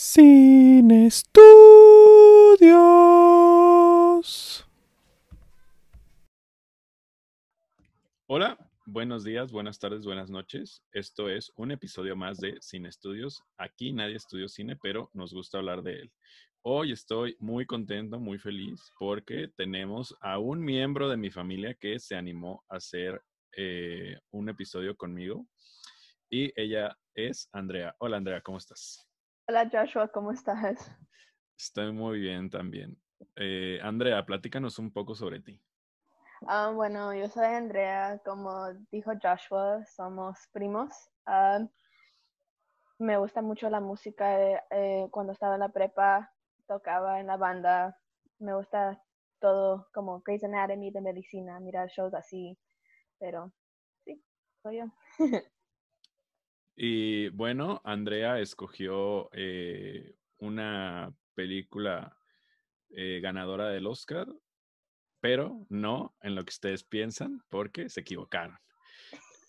[0.00, 1.42] Sin estudios.
[8.28, 8.56] Hola,
[8.86, 10.84] buenos días, buenas tardes, buenas noches.
[10.92, 13.42] Esto es un episodio más de Sin Estudios.
[13.56, 16.12] Aquí nadie estudió cine, pero nos gusta hablar de él.
[16.62, 21.98] Hoy estoy muy contento, muy feliz, porque tenemos a un miembro de mi familia que
[21.98, 23.20] se animó a hacer
[23.56, 25.48] eh, un episodio conmigo.
[26.30, 27.96] Y ella es Andrea.
[27.98, 29.07] Hola Andrea, ¿cómo estás?
[29.50, 30.94] Hola Joshua, ¿cómo estás?
[31.58, 33.00] Estoy muy bien también.
[33.34, 35.58] Eh, Andrea, platícanos un poco sobre ti.
[36.46, 40.92] Ah, bueno, yo soy Andrea, como dijo Joshua, somos primos.
[41.24, 41.66] Ah,
[42.98, 44.38] me gusta mucho la música.
[44.38, 46.30] Eh, eh, cuando estaba en la prepa,
[46.66, 47.98] tocaba en la banda.
[48.38, 49.02] Me gusta
[49.40, 52.58] todo como Grey's Anatomy de medicina, mirar shows así.
[53.18, 53.50] Pero
[54.04, 54.22] sí,
[54.62, 54.84] soy yo.
[56.80, 62.16] Y bueno, Andrea escogió eh, una película
[62.90, 64.28] eh, ganadora del Oscar,
[65.20, 68.56] pero no en lo que ustedes piensan, porque se equivocaron.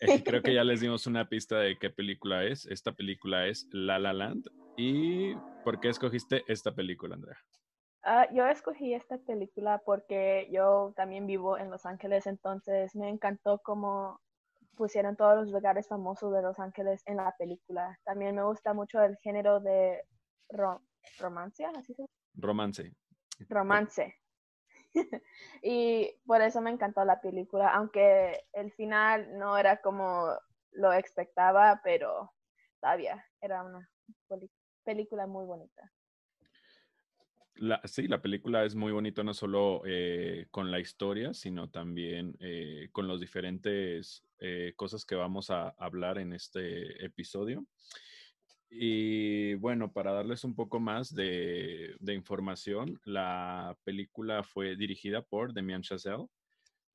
[0.26, 2.66] Creo que ya les dimos una pista de qué película es.
[2.66, 4.50] Esta película es La La Land.
[4.76, 7.38] ¿Y por qué escogiste esta película, Andrea?
[8.02, 13.60] Ah, yo escogí esta película porque yo también vivo en Los Ángeles, entonces me encantó
[13.60, 14.20] cómo
[14.80, 18.00] pusieron todos los lugares famosos de Los Ángeles en la película.
[18.06, 20.02] También me gusta mucho el género de
[21.20, 22.06] romance, ¿así se
[22.36, 22.96] Romance.
[23.50, 24.16] Romance.
[25.62, 30.34] y por eso me encantó la película, aunque el final no era como
[30.72, 32.32] lo expectaba, pero
[32.80, 33.86] todavía era una
[34.86, 35.92] película muy bonita
[37.86, 42.90] sí, la película es muy bonita no solo eh, con la historia, sino también eh,
[42.92, 47.66] con las diferentes eh, cosas que vamos a hablar en este episodio.
[48.70, 55.54] Y bueno, para darles un poco más de, de información, la película fue dirigida por
[55.54, 56.28] Demian Chazelle.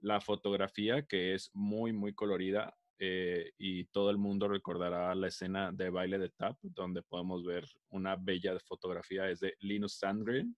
[0.00, 5.91] La fotografía, que es muy, muy colorida, y todo el mundo recordará la escena de
[5.91, 10.56] baile de tap, donde podemos ver una bella fotografía, es de Linus Sandgren.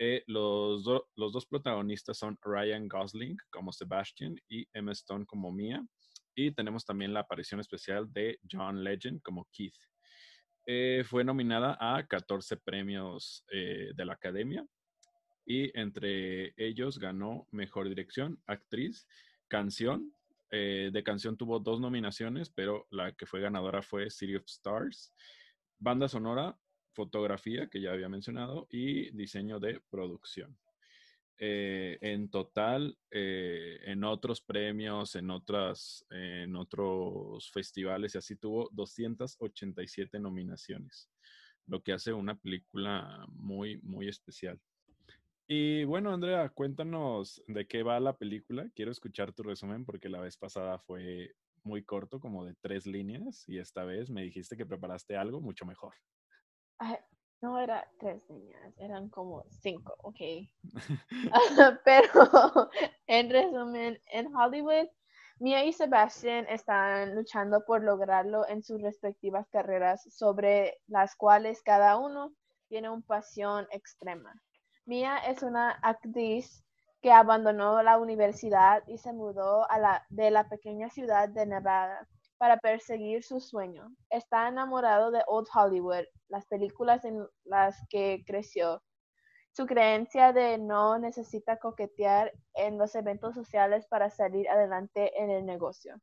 [0.00, 5.84] Eh, los, dos protagonistas son Ryan Gosling como Sebastian y Emma Stone como Mia.
[6.36, 9.74] Y tenemos también la aparición especial de John Legend como Keith.
[10.66, 14.64] Eh, fue nominada a 14 premios eh, de la Academia
[15.44, 19.08] y entre ellos ganó Mejor Dirección, Actriz,
[19.48, 20.12] Canción.
[20.50, 25.14] De canción tuvo dos nominaciones, pero la que fue ganadora fue City of Stars.
[25.78, 26.58] Banda sonora,
[26.92, 30.58] fotografía, que ya había mencionado, y diseño de producción.
[31.40, 38.68] Eh, en total, eh, en otros premios, en, otras, en otros festivales y así tuvo
[38.72, 41.08] 287 nominaciones,
[41.66, 44.60] lo que hace una película muy, muy especial.
[45.48, 48.68] Y bueno, Andrea, cuéntanos de qué va la película.
[48.74, 51.32] Quiero escuchar tu resumen porque la vez pasada fue
[51.64, 55.64] muy corto, como de tres líneas, y esta vez me dijiste que preparaste algo mucho
[55.66, 55.94] mejor
[57.40, 60.20] no era tres niñas, eran como cinco, ok.
[61.84, 62.10] Pero
[63.06, 64.88] en resumen, en Hollywood,
[65.38, 71.96] Mia y Sebastian están luchando por lograrlo en sus respectivas carreras, sobre las cuales cada
[71.96, 72.32] uno
[72.68, 74.34] tiene una pasión extrema.
[74.88, 76.64] Mia es una actriz
[77.02, 79.66] que abandonó la universidad y se mudó
[80.08, 83.94] de la pequeña ciudad de Nevada para perseguir su sueño.
[84.08, 88.82] Está enamorado de Old Hollywood, las películas en las que creció.
[89.52, 95.44] Su creencia de no necesita coquetear en los eventos sociales para salir adelante en el
[95.44, 96.00] negocio.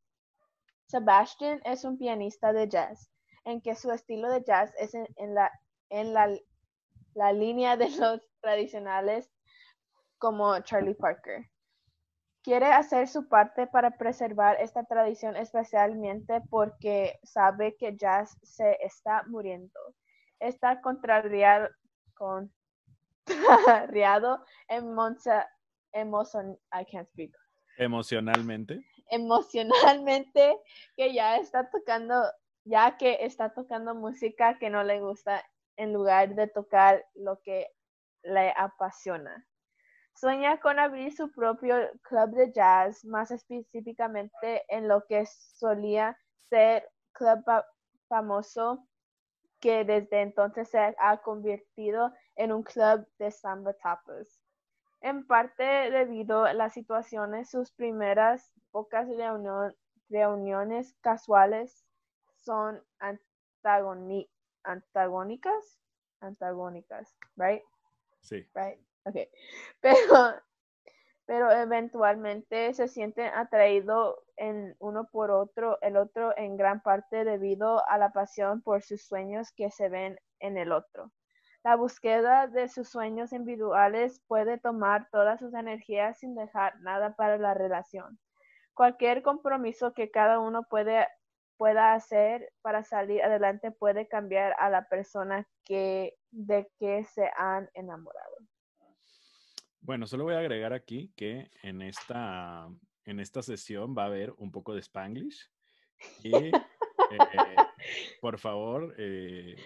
[0.86, 3.10] Sebastian es un pianista de jazz,
[3.44, 5.50] en que su estilo de jazz es en, la,
[5.88, 6.30] en la,
[7.16, 9.28] la línea de los tradicionales
[10.18, 11.50] como Charlie Parker
[12.46, 19.24] quiere hacer su parte para preservar esta tradición especialmente porque sabe que jazz se está
[19.26, 19.80] muriendo.
[20.38, 21.68] Está contrariado,
[22.14, 22.54] contrariado
[24.70, 24.78] I
[26.84, 27.32] can't speak.
[27.78, 28.80] emocionalmente.
[29.10, 30.56] Emocionalmente
[30.96, 32.22] que ya está tocando,
[32.64, 35.44] ya que está tocando música que no le gusta
[35.76, 37.68] en lugar de tocar lo que
[38.22, 39.46] le apasiona.
[40.14, 46.16] Sueña con abrir su propio club de jazz, más específicamente en lo que solía
[46.48, 47.44] ser club
[48.08, 48.86] famoso
[49.60, 54.40] que desde entonces se ha convertido en un club de samba tapas.
[55.00, 59.06] En parte debido a las situaciones, sus primeras pocas
[60.08, 61.84] reuniones casuales
[62.36, 64.35] son antagónicas
[64.66, 65.78] antagónicas,
[67.36, 67.62] right?
[68.20, 68.46] Sí.
[68.54, 68.78] Right.
[69.04, 69.28] Okay.
[69.80, 70.34] Pero
[71.26, 77.86] pero eventualmente se sienten atraídos en uno por otro, el otro en gran parte debido
[77.88, 81.10] a la pasión por sus sueños que se ven en el otro.
[81.64, 87.38] La búsqueda de sus sueños individuales puede tomar todas sus energías sin dejar nada para
[87.38, 88.20] la relación.
[88.72, 91.08] Cualquier compromiso que cada uno puede,
[91.56, 97.68] pueda hacer para salir adelante puede cambiar a la persona que, de que se han
[97.74, 98.36] enamorado.
[99.80, 102.68] Bueno, solo voy a agregar aquí que en esta,
[103.04, 105.48] en esta sesión va a haber un poco de Spanglish.
[106.22, 106.50] Y eh,
[108.20, 109.56] por favor, eh,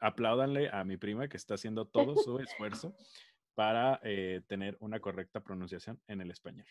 [0.00, 2.94] apláudanle a mi prima que está haciendo todo su esfuerzo
[3.54, 6.66] para eh, tener una correcta pronunciación en el español.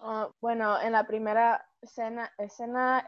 [0.00, 2.30] Ah, bueno, en la primera escena,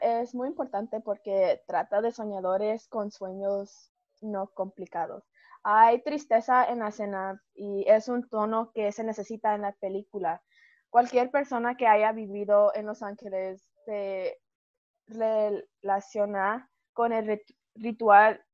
[0.01, 5.25] es muy importante porque trata de soñadores con sueños no complicados.
[5.63, 10.43] Hay tristeza en la escena y es un tono que se necesita en la película.
[10.91, 14.39] Cualquier persona que haya vivido en Los Ángeles se
[15.07, 17.41] relaciona con el
[17.77, 18.45] ritual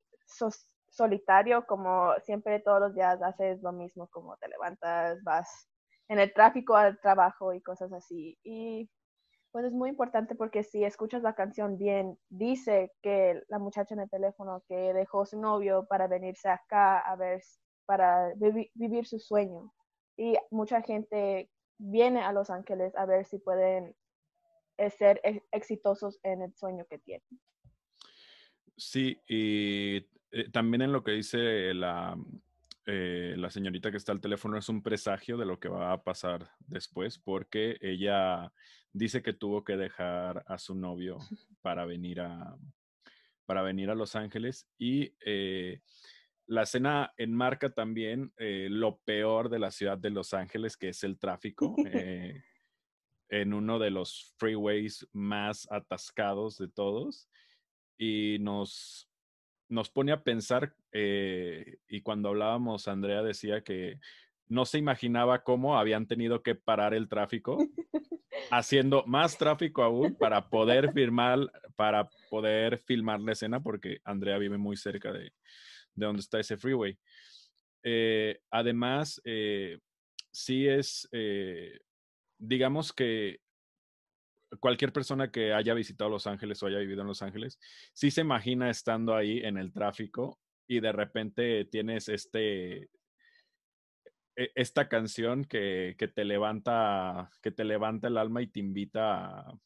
[0.89, 5.67] solitario, como siempre todos los días haces lo mismo, como te levantas, vas
[6.09, 8.37] en el tráfico al trabajo y cosas así.
[8.43, 8.89] Y
[9.51, 14.01] pues es muy importante porque si escuchas la canción bien, dice que la muchacha en
[14.01, 17.41] el teléfono que dejó su novio para venirse acá a ver,
[17.85, 19.73] para vivir su sueño.
[20.17, 23.95] Y mucha gente viene a Los Ángeles a ver si pueden
[24.77, 25.21] eh, ser
[25.51, 27.27] exitosos en el sueño que tienen.
[28.75, 32.15] Sí, y eh, también en lo que dice la,
[32.87, 36.03] eh, la señorita que está al teléfono es un presagio de lo que va a
[36.03, 38.51] pasar después, porque ella
[38.91, 41.19] dice que tuvo que dejar a su novio
[41.61, 42.57] para venir a,
[43.45, 45.81] para venir a Los Ángeles y eh,
[46.47, 51.03] la escena enmarca también eh, lo peor de la ciudad de Los Ángeles, que es
[51.03, 52.41] el tráfico, eh,
[53.29, 57.29] en uno de los freeways más atascados de todos.
[57.97, 59.09] Y nos,
[59.67, 63.99] nos pone a pensar, y cuando hablábamos, Andrea decía que
[64.47, 67.57] no se imaginaba cómo habían tenido que parar el tráfico
[68.51, 71.39] haciendo más tráfico aún para poder filmar,
[71.75, 75.33] para poder filmar la escena, porque Andrea vive muy cerca de,
[75.95, 76.97] donde está ese freeway.
[77.83, 79.79] Eh, además, eh,
[80.31, 81.79] sí es, eh,
[82.37, 83.39] digamos que
[84.59, 87.59] cualquier persona que haya visitado Los Ángeles o haya vivido en Los Ángeles,
[87.93, 92.89] sí se imagina estando ahí en el tráfico y de repente tienes este
[94.37, 99.59] e, esta canción que, te levanta, que te levanta el alma y te invita a,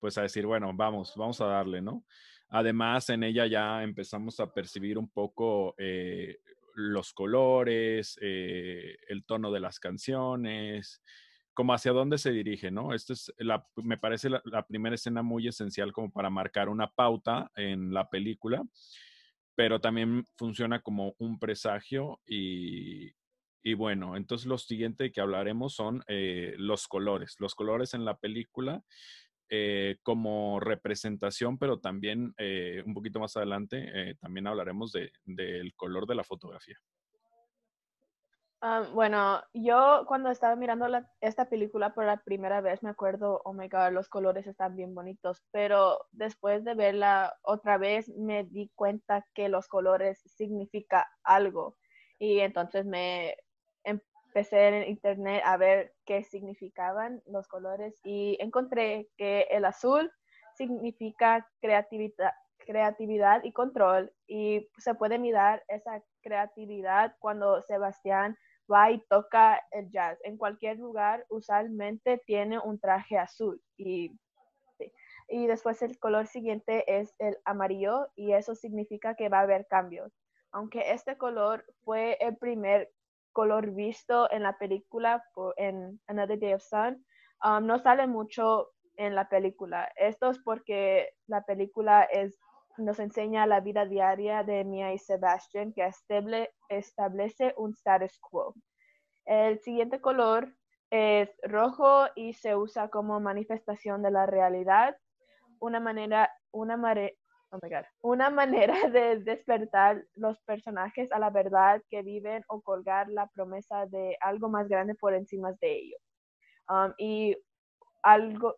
[0.00, 2.04] pues a decir, bueno, vamos, vamos a darle, ¿no?
[2.48, 6.40] Además, en ella ya empezamos a percibir un poco eh,
[6.74, 11.02] los colores, eh, el tono de las canciones,
[11.54, 12.92] como hacia dónde se dirige, ¿no?
[12.92, 16.90] Esta es la, me parece la, la, primera escena muy esencial como para marcar una
[16.90, 18.64] pauta en la película,
[19.54, 23.12] pero también funciona como un presagio y,
[23.62, 27.36] y bueno, entonces lo siguiente que hablaremos son eh, los colores.
[27.38, 28.82] Los colores en la película
[29.48, 36.14] eh, como representación, pero también eh, un poquito más adelante también hablaremos del color de
[36.14, 36.78] la fotografía.
[38.64, 40.86] Ah, bueno, yo cuando estaba mirando
[41.20, 44.94] esta película por la primera vez me acuerdo, oh my god, los colores están bien
[44.94, 51.76] bonitos, pero después de verla otra vez me di cuenta que los colores significa algo.
[52.20, 53.36] Y entonces me
[53.82, 60.08] empecé en internet a ver qué significaban los colores y encontré que el azul
[60.54, 68.36] significa creatividad, creatividad y control y se puede mirar esa creatividad cuando Sebastián
[68.72, 70.18] va y toca el jazz.
[70.24, 74.12] En cualquier lugar usualmente tiene un traje azul y,
[75.28, 79.66] y después el color siguiente es el amarillo y eso significa que va a haber
[79.66, 80.12] cambios.
[80.50, 82.90] Aunque este color fue el primer
[83.32, 85.24] color visto en la película
[85.56, 87.04] en Another Day of Sun
[87.44, 89.90] um, no sale mucho en la película.
[89.96, 92.38] Esto es porque la película es,
[92.84, 95.90] nos enseña la vida diaria de Mia y Sebastian que
[96.68, 98.54] establece un status quo.
[99.24, 100.54] El siguiente color
[100.90, 104.96] es rojo y se usa como manifestación de la realidad,
[105.58, 107.18] una manera, una, mare,
[107.54, 107.58] Oh
[108.00, 113.84] Una manera de despertar los personajes a la verdad que viven o colgar la promesa
[113.86, 116.00] de algo más grande por encima de ellos.
[116.70, 117.36] Um, y
[118.02, 118.54] algo,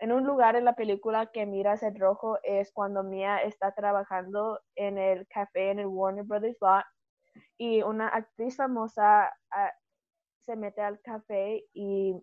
[0.00, 4.60] en un lugar en la película que miras el rojo es cuando Mia está trabajando
[4.76, 6.84] en el café en el Warner Brothers lot
[7.56, 9.72] y una actriz famosa ah,
[10.44, 12.14] se mete al café y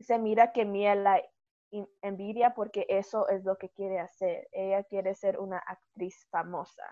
[0.00, 1.22] se mira que Mia la
[2.02, 4.48] envidia porque eso es lo que quiere hacer.
[4.52, 6.84] Ella quiere ser una actriz famosa.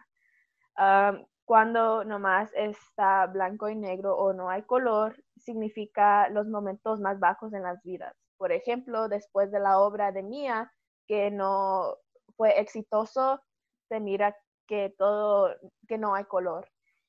[1.44, 7.52] cuando nomás está blanco y negro o no hay color, significa los momentos más bajos
[7.52, 8.16] en las vidas.
[8.38, 10.72] Por ejemplo, después de la obra de Mia,
[11.06, 11.96] que no
[12.36, 13.40] fue exitoso,
[13.88, 14.36] se mira
[14.66, 15.54] que todo,
[15.88, 16.68] que no hay color.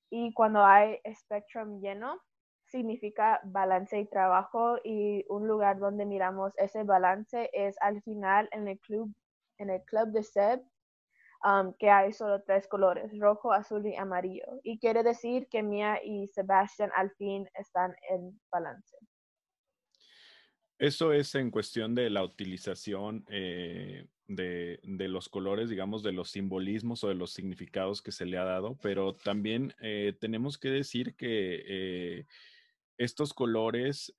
[0.09, 2.19] Y cuando hay spectrum lleno,
[2.67, 8.67] significa balance y trabajo y un lugar donde miramos ese balance es al final en
[8.67, 9.13] el club,
[9.59, 10.61] en el club de Seb,
[11.45, 14.45] um, que hay solo tres colores, rojo, azul y amarillo.
[14.63, 18.97] Y quiere decir que Mia y Sebastian al fin están en balance.
[20.83, 27.05] Eso es en cuestión de la utilización eh, de, los colores, digamos, de los simbolismos
[27.05, 31.15] o de los significados que se le ha dado, pero también eh, tenemos que decir
[31.15, 32.25] que eh,
[32.97, 34.13] estos colores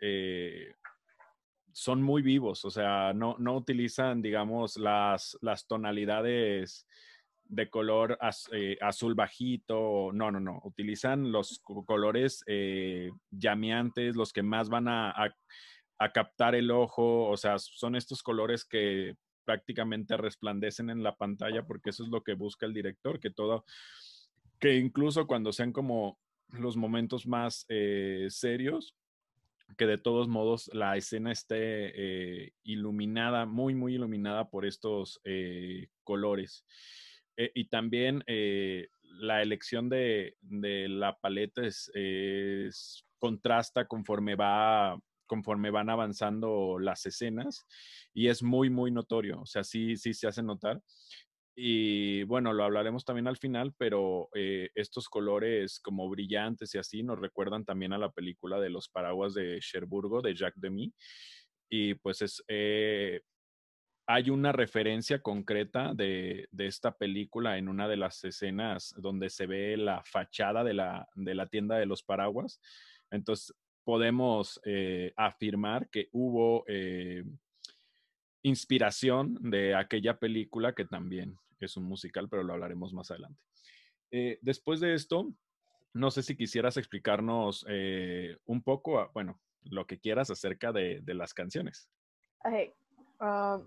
[1.72, 5.36] son muy vivos, o sea, no, utilizan, digamos, las,
[5.68, 6.86] tonalidades
[7.44, 8.18] de color
[8.80, 12.42] azul bajito, no, no, no, utilizan los colores
[13.30, 15.12] llameantes, los que más van a,
[16.12, 21.90] captar el ojo, o sea, son estos colores que prácticamente resplandecen en la pantalla porque
[21.90, 23.64] eso es lo que busca el director, que todo,
[24.58, 28.96] que incluso cuando sean como los momentos más eh, serios,
[29.76, 35.88] que de todos modos la escena esté eh, iluminada, muy, muy iluminada por estos eh,
[36.02, 36.64] colores.
[37.36, 38.22] y también
[39.02, 41.90] la elección de, la paleta es,
[43.18, 47.66] contrasta conforme va conforme van avanzando las escenas
[48.12, 50.80] y es muy, muy notorio, o sea, sí, sí se hace notar.
[51.56, 57.04] Y bueno, lo hablaremos también al final, pero eh, estos colores como brillantes y así
[57.04, 60.92] nos recuerdan también a la película de los paraguas de Cherburgo de Jacques Demy.
[61.70, 63.20] Y pues es, eh,
[64.06, 69.76] hay una referencia concreta de, esta película en una de las escenas donde se ve
[69.76, 72.60] la fachada de la, de la tienda de los paraguas.
[73.10, 76.64] Entonces podemos eh, afirmar que hubo
[78.44, 83.40] inspiración de aquella película que también es un musical, pero lo hablaremos más adelante.
[84.10, 85.32] Eh, después de esto,
[85.94, 91.32] no sé si quisieras explicarnos eh, un poco, bueno, lo que quieras acerca de, las
[91.32, 91.88] canciones.
[93.20, 93.66] Um,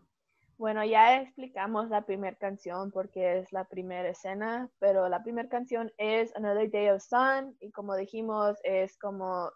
[0.58, 5.92] bueno, ya explicamos la primera canción porque es la primera escena, pero la primera canción
[5.98, 9.52] es Another Day of Sun y como dijimos es como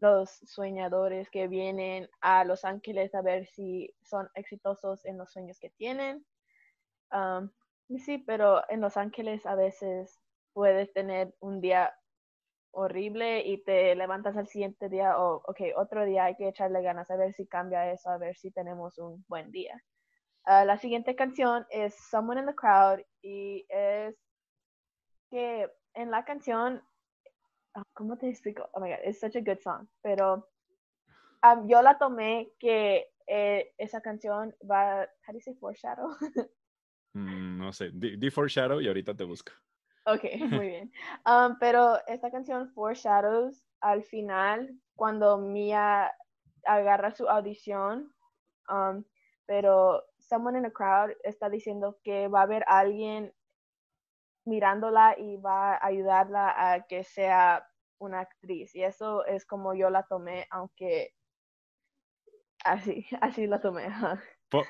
[0.00, 5.58] los soñadores que vienen a Los Ángeles a ver si son exitosos en los sueños
[5.60, 6.24] que tienen.
[7.98, 10.18] Sí, pero en Los Ángeles a veces
[10.52, 11.94] puedes tener un día
[12.72, 17.10] horrible y te levantas al siguiente día o, ok, otro día hay que echarle ganas
[17.10, 19.82] a ver si cambia eso, a ver si tenemos un buen día.
[20.44, 24.16] Ah, la siguiente canción es Someone in the Crowd y es
[25.30, 26.82] que en la canción
[27.74, 28.68] Ah, ¿cómo te explico?
[28.74, 29.86] Oh my god, it's such a good song.
[30.02, 30.48] Pero
[31.42, 36.16] um, yo la tomé que eh, esa canción va, how do you say foreshadow?
[37.12, 39.52] Mm, no sé, di, foreshadow y ahorita te busco.
[40.06, 40.92] Ok, muy bien.
[41.26, 46.12] Um, pero esta canción Foreshadows, al final, cuando Mia
[46.64, 48.14] agarra su audición,
[48.68, 49.04] um,
[49.46, 53.32] pero someone in the crowd está diciendo que va a haber alguien
[54.50, 57.66] mirándola y va a ayudarla a que sea
[57.98, 58.74] una actriz.
[58.74, 61.14] Y eso es como yo la tomé, aunque
[62.64, 63.88] así, así la tomé.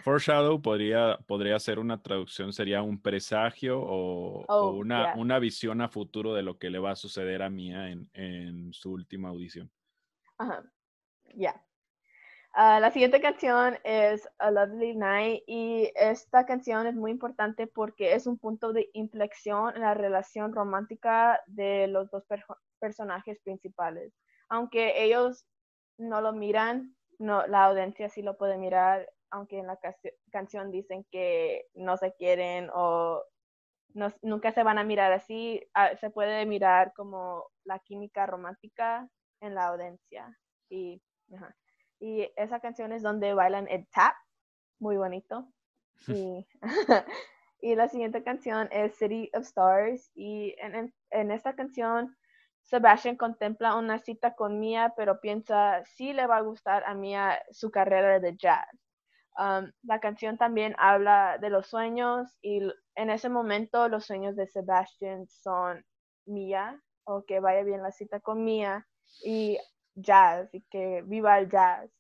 [0.05, 5.89] Foreshadow podría, podría ser una traducción, sería un presagio o, oh, una, una, visión a
[5.89, 9.71] futuro de lo que le va a suceder a Mia en, en su última audición.
[10.37, 10.63] Ajá,
[11.35, 11.65] ya.
[12.53, 18.15] Ah, la siguiente canción es A Lovely Night y esta canción es muy importante porque
[18.15, 22.25] es un punto de inflexión en la relación romántica de los dos
[22.81, 24.13] personajes principales.
[24.49, 25.47] Aunque ellos
[25.97, 29.79] no lo miran, no, la audiencia sí lo puede mirar, aunque en la
[30.33, 33.23] canción dicen que no se quieren o
[34.23, 39.09] nunca se van a mirar así, ah, se puede mirar como la química romántica
[39.41, 40.37] en la audiencia.
[40.69, 41.01] Y,
[42.01, 44.15] y esa canción es donde bailan el tap,
[44.79, 45.47] muy bonito.
[46.09, 46.47] Y,
[47.61, 50.11] y la siguiente canción es City of Stars.
[50.15, 52.17] Y en, en, esta canción,
[52.63, 57.39] Sebastian contempla una cita con Mia, pero piensa si le va a gustar a Mia
[57.51, 58.67] su carrera de jazz.
[59.39, 62.61] Um, la canción también habla de los sueños y
[62.95, 65.85] en ese momento los sueños de Sebastian son
[66.27, 68.87] Mia o que vaya bien la cita con Mia
[69.25, 69.59] y
[70.03, 71.91] jazz y que viva el jazz.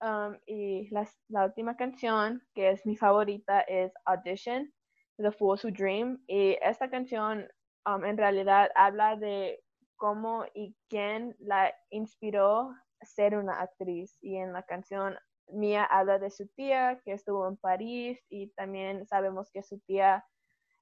[0.00, 4.72] Um, y la, la, última canción, que es mi favorita, es Audition,
[5.16, 6.22] The Fool's Who Dream.
[6.28, 7.48] Y esta canción
[7.86, 9.60] um, en realidad habla de
[9.96, 12.70] cómo y quién la inspiró
[13.00, 14.16] a ser una actriz.
[14.20, 15.18] Y en la canción
[15.50, 20.24] Mia habla de su tía que estuvo en París y también sabemos que su tía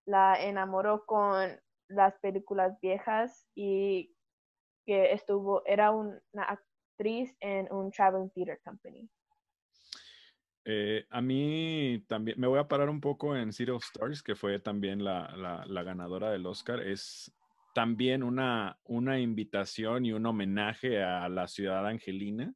[0.04, 4.15] la enamoró con las películas viejas y
[4.86, 9.08] que estuvo, era una actriz en un traveling theater company.
[10.64, 14.34] Eh, a mí también, me voy a parar un poco en City of Stars, que
[14.34, 16.80] fue también la, la, ganadora del Oscar.
[16.80, 17.32] Es
[17.72, 22.52] también una, una invitación y un homenaje a la ciudad angelina,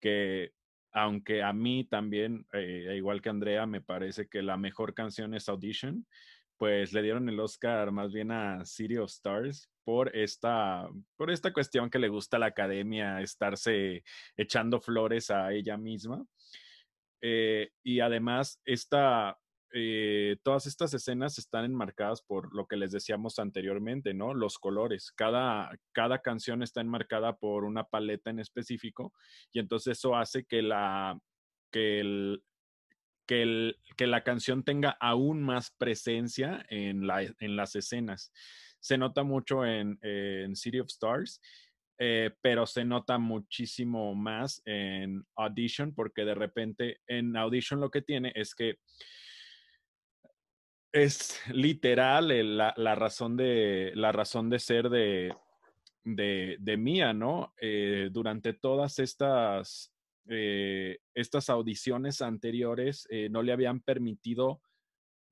[0.00, 0.52] que
[0.92, 5.48] aunque a mí también, eh, igual que Andrea, me parece que la mejor canción es
[5.48, 6.06] Audition,
[6.56, 11.52] pues le dieron el Oscar más bien a City of Stars por esta, por esta
[11.52, 14.02] cuestión que le gusta a la academia estarse
[14.36, 16.24] echando flores a ella misma.
[17.20, 19.38] Eh, y además, esta,
[19.72, 24.34] eh, todas estas escenas están enmarcadas por lo que les decíamos anteriormente, ¿no?
[24.34, 25.12] Los colores.
[25.12, 29.12] Cada, cada canción está enmarcada por una paleta en específico
[29.52, 31.18] y entonces eso hace que la,
[31.70, 32.44] que el,
[33.26, 38.32] que, que la canción tenga aún más presencia en, la, en las escenas.
[38.84, 39.98] Se nota mucho en,
[40.54, 41.40] City of Stars,
[41.98, 48.02] eh, pero se nota muchísimo más en Audition, porque de repente en Audition lo que
[48.02, 48.78] tiene es que
[50.92, 55.34] es literal la, la, razón, de, la razón de ser de,
[56.04, 57.54] de, Mía, ¿no?
[57.60, 59.94] Eh, durante todas estas
[60.26, 64.62] eh, estas audiciones anteriores eh, no le habían permitido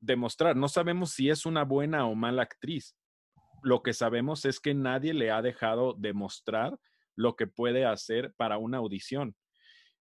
[0.00, 0.56] demostrar.
[0.56, 2.96] No sabemos si es una buena o mala actriz.
[3.62, 6.78] Lo que sabemos es que nadie le ha dejado demostrar
[7.16, 9.34] lo que puede hacer para una audición.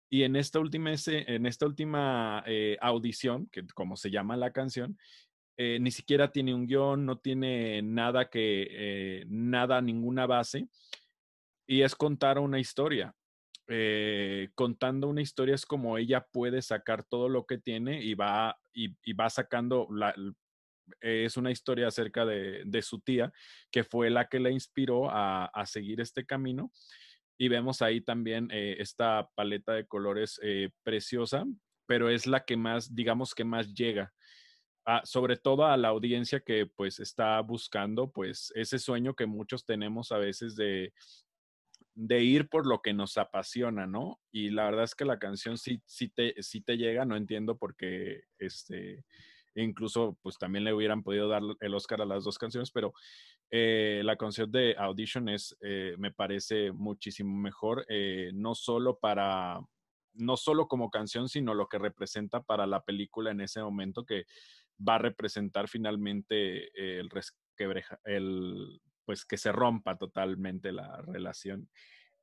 [0.09, 4.97] Y en esta última, en esta última eh, audición, que como se llama la canción,
[5.55, 10.67] ni siquiera tiene un guion, no tiene nada que, nada, ninguna base,
[11.67, 13.15] y es contar una historia.
[13.67, 18.59] Eh, contando una historia es como ella puede sacar todo lo que tiene y va,
[18.73, 20.13] y, va sacando, la,
[21.01, 23.31] es una historia acerca de, su tía,
[23.71, 26.71] que fue la que la inspiró a, seguir este camino.
[27.37, 31.45] Y vemos ahí también eh, esta paleta de colores eh, preciosa,
[31.87, 34.13] pero es la que más, digamos que más llega.
[35.03, 40.11] sobre todo a la audiencia que pues está buscando pues ese sueño que muchos tenemos
[40.11, 40.93] a veces de,
[41.95, 44.19] de ir por lo que nos apasiona, ¿no?
[44.31, 47.57] Y la verdad es que la canción sí, sí, te, sí te llega, no entiendo
[47.57, 49.05] por qué, este,
[49.55, 52.93] incluso pues también le hubieran podido dar el Oscar a las dos canciones, pero
[53.51, 59.59] eh, la canción de Audition es, eh, me parece muchísimo mejor, eh, no solo para,
[60.13, 64.25] no solo como canción, sino lo que representa para la película en ese momento que
[64.87, 67.99] va a representar finalmente el resquebreja,
[69.05, 71.69] pues que se rompa totalmente la relación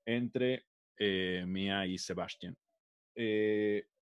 [0.04, 0.66] entre
[1.46, 2.56] Mia y Sebastián.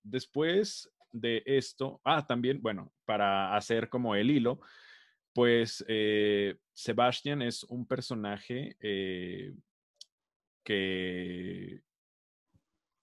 [0.03, 4.59] Después de esto, ah, también, bueno, para hacer como el hilo,
[5.33, 8.75] pues eh, Sebastián es un personaje
[10.63, 11.81] que,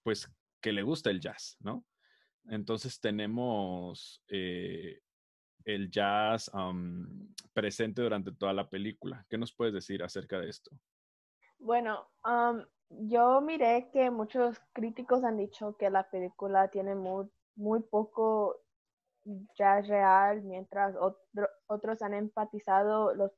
[0.03, 0.29] pues,
[0.61, 1.85] que le gusta el jazz, ¿no?
[2.49, 6.51] Entonces tenemos el jazz
[7.53, 9.27] presente durante toda la película.
[9.29, 10.71] ¿Qué nos puedes decir acerca de esto?
[11.59, 12.09] Bueno,
[12.88, 18.61] yo miré que muchos críticos han dicho que la película tiene muy, muy poco
[19.57, 20.95] jazz real, mientras
[21.66, 23.33] otros han empatizado los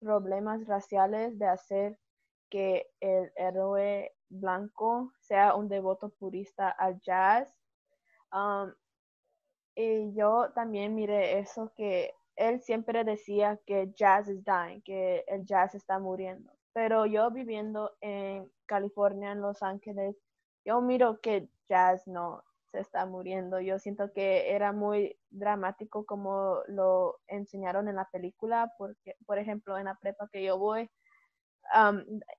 [0.00, 1.98] problemas raciales de hacer
[2.50, 7.54] que el héroe blanco sea un devoto purista al jazz.
[9.74, 15.44] Y yo también miré eso que él siempre decía que jazz is dying, que el
[15.46, 16.52] jazz está muriendo.
[16.72, 20.16] Pero yo viviendo en California, en Los Ángeles,
[20.64, 23.60] yo miro que jazz no se está muriendo.
[23.60, 29.78] Yo siento que era muy dramático como lo enseñaron en la película, porque, por ejemplo,
[29.78, 30.90] en la prepa que yo voy,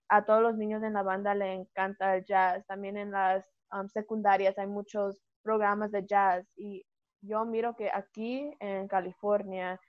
[0.10, 2.66] a todos los niños en la banda le encanta el jazz.
[2.68, 3.50] También en las
[3.94, 6.86] secundarias hay muchos programas de jazz y
[7.22, 9.80] yo miro que aquí en California,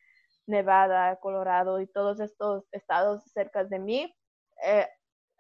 [0.46, 4.14] Nevada, Colorado y todos estos estados cerca de mí,
[4.64, 4.86] eh,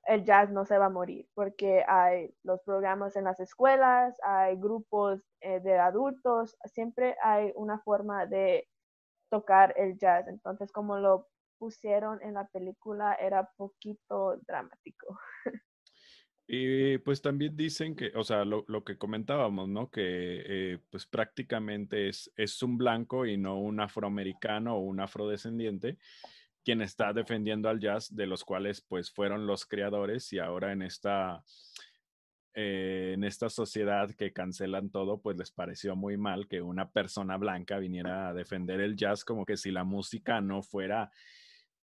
[0.06, 4.56] el jazz no se va a morir porque hay los programas en las escuelas, hay
[4.56, 8.68] grupos eh, de adultos, siempre hay una forma de
[9.30, 10.26] tocar el jazz.
[10.28, 15.18] Entonces, como lo pusieron en la película, era poquito dramático.
[16.46, 19.90] Y pues también dicen que, o sea, lo, que comentábamos, ¿no?
[19.90, 25.96] Que eh, pues prácticamente es, es un blanco y no un afroamericano o un afrodescendiente
[26.64, 30.82] quien está defendiendo al jazz, de los cuales pues fueron los creadores y ahora en
[30.82, 31.44] esta,
[32.54, 37.36] eh, en esta sociedad que cancelan todo, pues les pareció muy mal que una persona
[37.36, 41.10] blanca viniera a defender el jazz como que si la música no fuera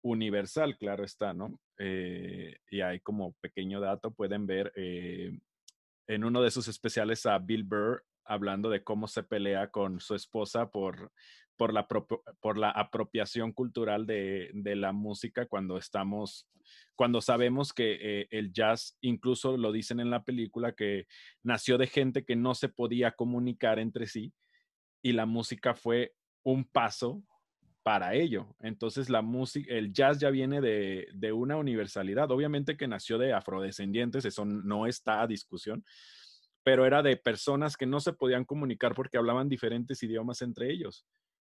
[0.03, 1.61] universal, claro está, ¿no?
[1.79, 5.39] Eh, y hay como pequeño dato, pueden ver eh,
[6.07, 10.15] en uno de sus especiales a Bill Burr hablando de cómo se pelea con su
[10.15, 11.13] esposa por
[11.61, 16.49] por la, por la apropiación cultural de, la música cuando estamos,
[16.97, 21.07] cuando sabemos que eh, el jazz, incluso lo dicen en la película, que
[21.43, 24.33] nació de gente que no se podía comunicar entre sí
[25.03, 27.23] y la música fue un paso
[27.83, 28.57] para ello.
[28.61, 32.31] Entonces la música, el jazz ya viene de, de, una universalidad.
[32.31, 35.85] Obviamente que nació de afrodescendientes, eso no está a discusión,
[36.63, 41.05] pero era de personas que no se podían comunicar porque hablaban diferentes idiomas entre ellos.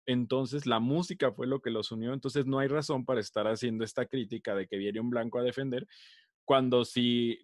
[0.09, 2.15] Entonces la música fue lo que los unió.
[2.15, 5.43] Entonces no hay razón para estar haciendo esta crítica de que viene un blanco a
[5.43, 5.87] defender,
[6.47, 7.39] cuando si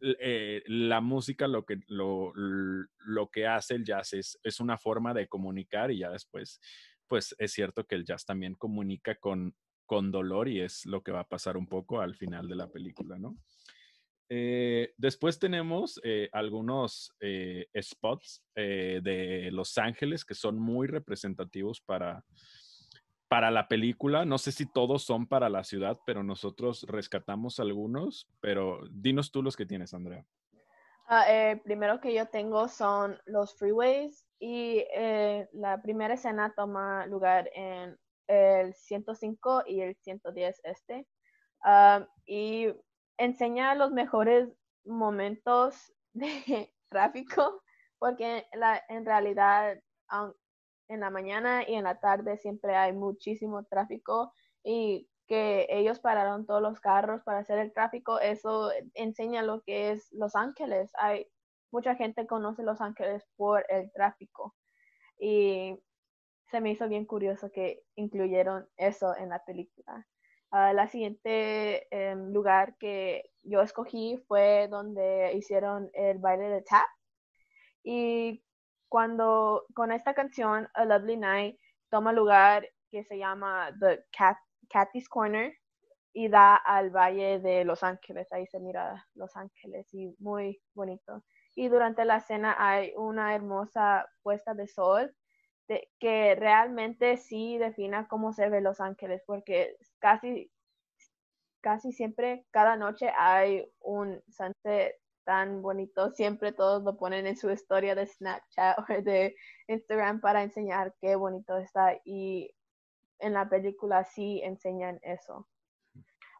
[0.00, 5.12] eh, la música lo que, lo, lo, que hace el jazz es, es una forma
[5.12, 6.58] de comunicar y ya después,
[7.06, 11.12] pues es cierto que el jazz también comunica con, con dolor y es lo que
[11.12, 13.36] va a pasar un poco al final de la película, ¿no?
[14.28, 22.24] Eh, después tenemos eh, algunos eh, spots de Los Ángeles que son muy representativos para,
[23.28, 24.24] para la película.
[24.24, 28.28] No sé si todos son para la ciudad, pero nosotros rescatamos algunos.
[28.40, 30.24] Pero dinos tú los que tienes, Andrea.
[31.28, 34.82] El primero que yo tengo son los freeways y
[35.52, 41.06] la primera escena toma lugar en el 105 y el 110 este.
[41.62, 42.68] Ah, y
[43.18, 44.48] enseña los mejores
[44.84, 47.62] momentos de tráfico,
[47.98, 48.46] porque
[48.88, 49.78] en realidad
[50.88, 56.46] en la mañana y en la tarde siempre hay muchísimo tráfico y que ellos pararon
[56.46, 60.92] todos los carros para hacer el tráfico, eso enseña lo que es Los Ángeles.
[61.00, 61.26] Hay
[61.72, 64.54] mucha gente conoce Los Ángeles por el tráfico
[65.18, 65.76] y
[66.50, 70.06] se me hizo bien curioso que incluyeron eso en la película.
[70.52, 76.86] Uh, la siguiente em, lugar que yo escogí fue donde hicieron el baile de tap.
[77.82, 78.42] Y
[78.88, 81.58] cuando con esta canción, A Lovely Night,
[81.90, 85.52] toma lugar que se llama The Cat, Cathy's Corner
[86.12, 88.32] y da al Valle de Los Ángeles.
[88.32, 91.22] Ahí se mira Los Ángeles y muy bonito.
[91.54, 95.14] Y durante la cena hay una hermosa puesta de sol
[95.98, 100.50] que realmente sí defina cómo se ve Los Ángeles, porque casi,
[101.60, 104.94] casi siempre, cada noche hay un sunset
[105.26, 106.12] tan bonito.
[106.12, 109.34] Siempre todos lo ponen en su historia de Snapchat o de
[109.66, 112.00] Instagram para enseñar qué bonito está.
[112.04, 112.54] Y
[113.18, 115.48] en la película sí enseñan eso.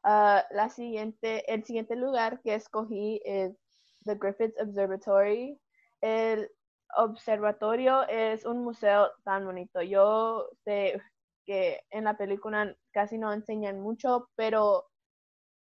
[0.05, 3.59] Ah, la siguiente, el siguiente lugar que escogí es
[4.05, 5.61] The Griffith Observatory.
[6.01, 6.49] El
[6.95, 9.83] observatorio es un museo tan bonito.
[9.83, 11.01] Yo sé
[11.45, 14.87] que en la película casi no enseñan mucho, pero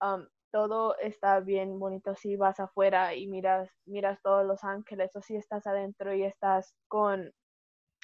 [0.01, 5.21] um, todo está bien bonito si vas afuera y miras, miras todos Los Ángeles o
[5.21, 7.33] si estás adentro y estás con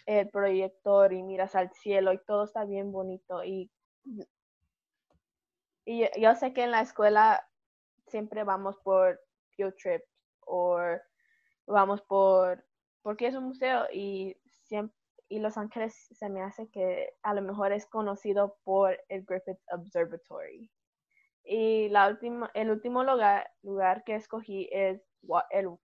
[0.07, 3.69] el proyector y miras al cielo y todo está bien bonito y,
[5.85, 7.47] y yo sé que en la escuela
[8.07, 9.19] siempre vamos por
[9.51, 10.09] field trips
[10.47, 10.79] o
[11.67, 12.65] vamos por
[13.01, 14.35] porque es un museo y
[14.67, 19.23] siempre y Los Ángeles se me hace que a lo mejor es conocido por el
[19.23, 20.71] Griffith Observatory.
[21.43, 21.91] Y
[22.53, 25.01] el último lugar, que escogí es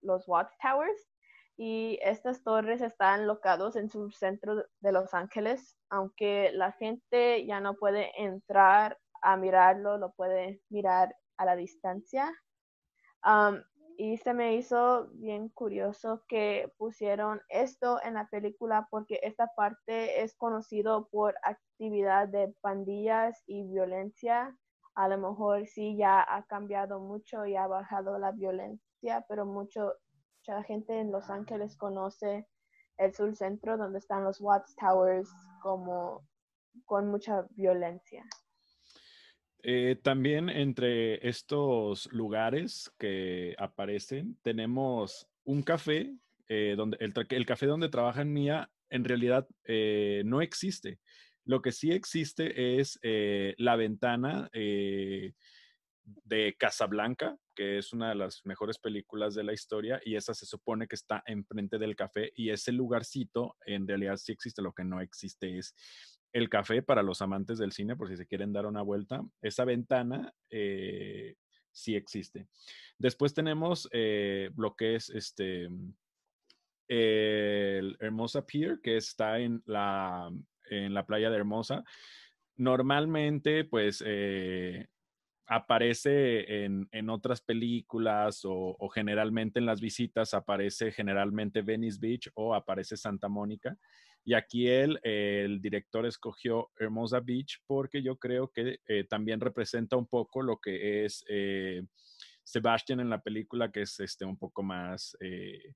[0.02, 1.08] los Watts Towers.
[1.56, 7.60] Y estas torres están locados en su centro de Los Ángeles, aunque la gente ya
[7.60, 12.30] no puede entrar a mirarlo, lo puede mirar a la distancia.
[13.24, 13.62] Um,
[13.98, 20.22] y se me hizo bien curioso que pusieron esto en la película porque esta parte
[20.22, 24.56] es conocido por actividad de pandillas y violencia.
[24.94, 29.94] A lo mejor sí ya ha cambiado mucho y ha bajado la violencia, pero mucho,
[30.40, 32.46] mucha gente en Los Ángeles conoce
[32.98, 35.30] el sur centro donde están los Watts Towers
[35.62, 36.26] como
[36.84, 38.24] con mucha violencia.
[39.68, 46.14] Eh, también entre estos lugares que aparecen tenemos un café,
[46.48, 51.00] eh, donde el, café donde trabaja Mía en realidad eh, no existe.
[51.44, 55.34] Lo que sí existe es la ventana de
[56.56, 60.86] Casablanca, que es una de las mejores películas de la historia, y esa se supone
[60.86, 65.00] que está enfrente del café, y ese lugarcito en realidad sí existe, lo que no
[65.00, 65.74] existe es
[66.36, 69.22] el café para los amantes del cine, por si se quieren dar una vuelta.
[69.40, 71.34] Esa ventana eh,
[71.72, 72.46] sí existe.
[72.98, 75.70] Después tenemos eh, lo que es este
[76.88, 80.30] el Hermosa Pier, que está en la,
[80.68, 81.82] en la playa de Hermosa.
[82.56, 84.86] Normalmente, pues, eh,
[85.46, 92.54] aparece en, otras películas o, o, generalmente en las visitas aparece generalmente Venice Beach o
[92.54, 93.76] aparece Santa Mónica.
[94.28, 100.08] Y aquí el director escogió Hermosa Beach porque yo creo que eh, también representa un
[100.08, 101.84] poco lo que es eh,
[102.42, 105.74] Sebastian en la película, que es este, un poco más eh,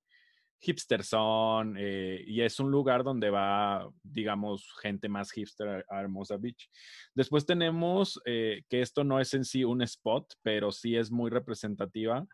[0.59, 6.69] hipster son y es un lugar donde va, digamos, gente más hipster a, Hermosa Beach.
[7.15, 12.27] Después tenemos que esto no es en sí un spot, pero sí es muy representativa.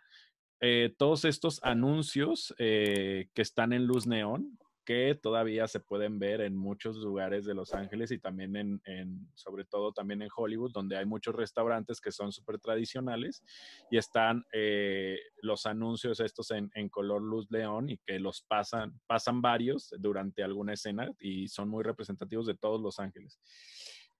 [0.97, 6.97] todos estos anuncios que están en luz neón, que todavía se pueden ver en muchos
[6.99, 11.35] lugares de Los Ángeles y también en, sobre todo también en Hollywood, donde hay muchos
[11.35, 13.43] restaurantes que son súper tradicionales
[13.91, 19.43] y están eh, los anuncios estos en, color luz león y que los pasan, pasan
[19.43, 23.41] varios durante alguna escena y son muy representativos de todos Los Ángeles.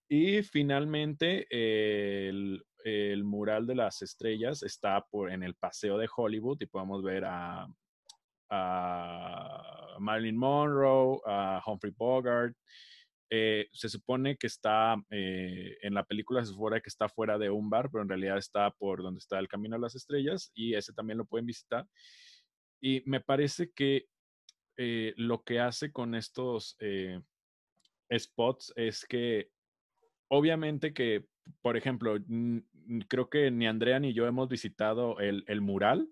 [0.09, 6.61] Y finalmente, el, el, mural de las estrellas está por, en el Paseo de Hollywood
[6.61, 7.69] y podemos ver a,
[8.51, 12.55] a Marilyn Monroe, a Humphrey Bogart.
[13.29, 17.51] Eh, se supone que está eh, en la película, se supone que está fuera de
[17.51, 20.75] un bar, pero en realidad está por donde está el Camino a las Estrellas y
[20.75, 21.87] ese también lo pueden visitar.
[22.81, 24.07] Y me parece que
[24.77, 26.77] eh, lo que hace con estos
[28.17, 29.51] spots es que
[30.29, 31.27] obviamente que,
[31.63, 32.17] por ejemplo,
[33.09, 36.09] creo que ni Andrea ni yo hemos visitado el, el mural,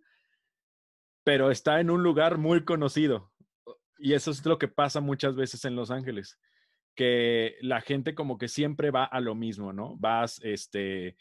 [1.24, 3.32] pero está en un lugar muy conocido.
[3.98, 6.38] Y eso es lo que pasa muchas veces en Los Ángeles,
[6.94, 9.96] que la gente como que siempre va a lo mismo, ¿no?
[9.96, 11.16] Vas, este,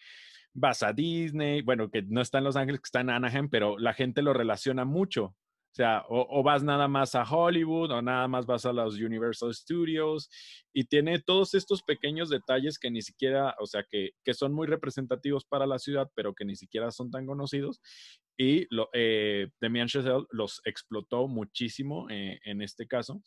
[0.53, 3.77] vas a Disney, bueno, que no está en Los Ángeles, que está en Anaheim, pero
[3.79, 5.35] la gente lo relaciona mucho.
[5.73, 9.51] O sea, o, vas nada más a Hollywood o nada más vas a los Universal
[9.55, 10.29] Studios
[10.71, 14.67] y tiene todos estos pequeños detalles que ni siquiera, o sea, que, que son muy
[14.67, 17.81] representativos para la ciudad, pero que ni siquiera son tan conocidos.
[18.37, 23.23] Y eh, Demian Chazelle los explotó muchísimo eh, en este caso.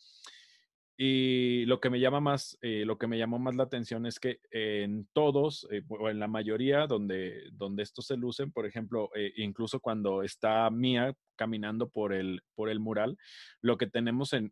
[0.99, 4.19] Y lo que me llama más, eh, lo que me llamó más la atención es
[4.19, 9.11] que en todos, eh, o en la mayoría donde, donde estos se lucen, por ejemplo,
[9.15, 13.15] eh, incluso cuando está Mia caminando por el, por el mural,
[13.61, 14.51] lo que tenemos en,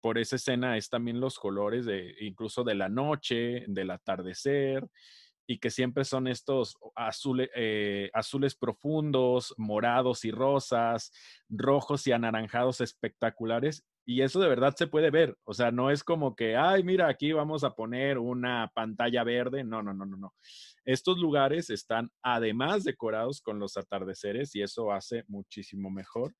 [0.00, 4.86] por esa escena es también los colores de, incluso de la noche, del atardecer,
[5.46, 7.48] y que siempre son estos azules,
[8.12, 11.12] azules profundos, morados y rosas,
[11.48, 15.36] rojos y anaranjados espectaculares y eso de verdad se puede ver.
[15.42, 19.64] O sea, no es como que, ay, mira, aquí vamos a poner una pantalla verde.
[19.64, 20.34] No, no, no, no, no.
[20.84, 26.36] Estos lugares están además decorados con los atardeceres y eso hace muchísimo mejor,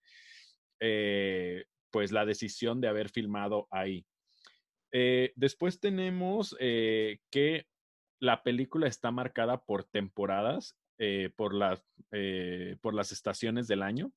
[0.78, 4.06] eh, pues, la decisión de haber filmado ahí.
[4.92, 7.66] Eh, después tenemos eh, que
[8.20, 10.76] la película está marcada por temporadas,
[11.36, 11.82] por, las,
[12.80, 14.12] por las estaciones del año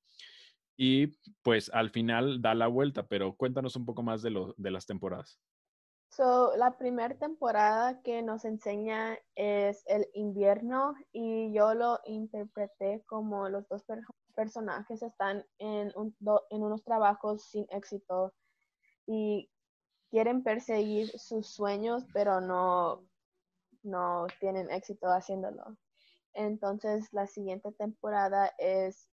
[0.82, 1.08] y
[1.42, 4.86] pues al final da la vuelta, pero cuéntanos un poco más de, lo, de las
[4.86, 5.38] temporadas.
[6.08, 13.50] So, la primera temporada que nos enseña es el invierno y yo lo interpreté como
[13.50, 13.84] los dos
[14.34, 16.16] personajes están en, un,
[16.48, 18.32] en unos trabajos sin éxito
[19.06, 19.50] y
[20.10, 23.04] quieren perseguir sus sueños, pero no,
[23.82, 25.76] no tienen éxito haciéndolo.
[26.34, 29.10] Entonces, la siguiente temporada es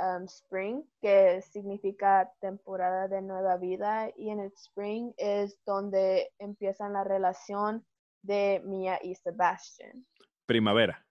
[0.00, 6.92] Um, spring, que significa temporada de nueva vida, y en el spring es donde empiezan
[6.92, 7.84] la relación
[8.22, 10.06] de Mia y Sebastian.
[10.46, 11.04] Primavera.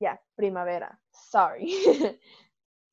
[0.00, 1.00] Ya, primavera.
[1.12, 1.72] Sorry.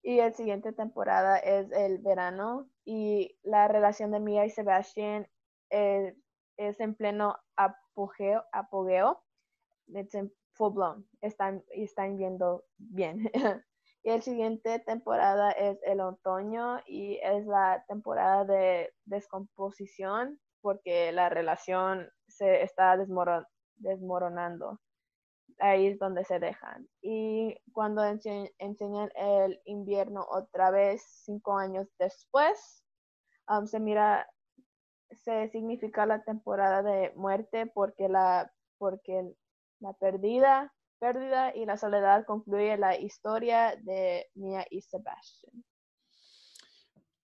[0.04, 5.28] y la siguiente temporada es el verano y la relación de Mia y Sebastian
[5.72, 6.16] eh,
[6.58, 9.24] es en pleno apogeo, apogeo.
[9.94, 11.08] En full blown.
[11.22, 13.30] Están, están viendo bien.
[14.04, 21.30] Y el siguiente temporada es el otoño y es la temporada de descomposición porque la
[21.30, 24.80] relación se está desmoronando.
[25.60, 26.88] ahí es donde se dejan.
[27.02, 32.84] Y cuando enseñan el invierno otra vez, cinco años después,
[33.48, 34.28] um, se mira,
[35.12, 39.36] se significa la temporada de muerte porque la, porque
[39.82, 45.64] la pérdida, pérdida y la soledad concluye la historia de Mia y Sebastian.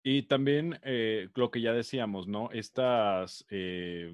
[0.04, 2.50] Y también eh, lo que ya decíamos, ¿no?
[2.52, 4.12] Estas eh,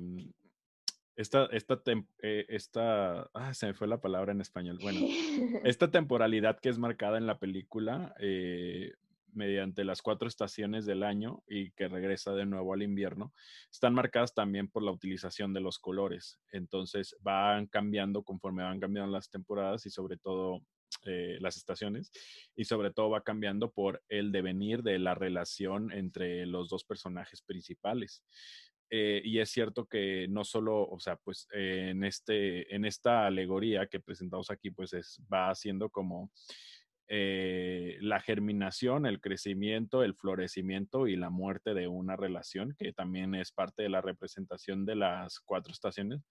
[1.15, 1.81] esta, esta,
[2.21, 4.79] eh, esta, ah, se me fue la palabra en español.
[4.81, 4.99] Bueno,
[5.63, 8.93] esta temporalidad que es marcada en la película eh,
[9.35, 13.33] mediante las cuatro estaciones del año y que regresa de nuevo al invierno,
[13.71, 16.39] están marcadas también por la utilización de los colores.
[16.51, 20.61] Entonces van cambiando conforme van cambiando las temporadas y sobre todo
[21.05, 22.11] eh, las estaciones
[22.55, 27.41] y sobre todo va cambiando por el devenir de la relación entre los dos personajes
[27.41, 28.23] principales.
[28.89, 33.87] Eh, y es cierto que no solo, o sea, pues en, este, en esta alegoría
[33.87, 36.31] que presentamos aquí, pues es, va haciendo como
[37.07, 43.35] eh, la germinación, el crecimiento, el florecimiento y la muerte de una relación, que también
[43.35, 46.21] es parte de la representación de las cuatro estaciones.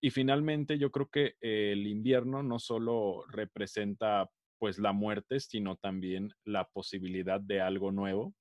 [0.00, 6.32] Y finalmente yo creo que el invierno no solo representa pues la muerte, sino también
[6.44, 8.34] la posibilidad de algo nuevo,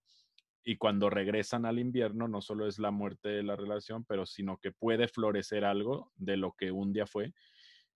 [0.68, 4.58] y cuando regresan al invierno no solo es la muerte de la relación, pero sino
[4.58, 7.34] que puede florecer algo de lo que un día fue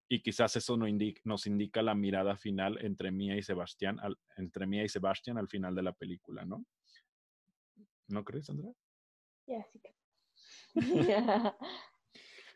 [0.08, 4.82] y quizás eso nos indica, la mirada final entre Mía y Sebastián, al, entre Mía
[4.84, 6.64] y Sebastián al final de la película, ¿no?
[8.08, 8.72] ¿No crees, Andrea?
[9.46, 9.80] Ya, sí.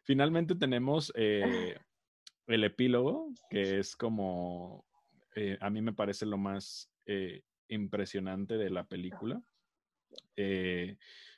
[0.05, 1.77] Finalmente tenemos eh,
[2.47, 4.87] el epílogo, que es como,
[5.35, 9.43] eh, a mí me parece lo más eh, impresionante de la película.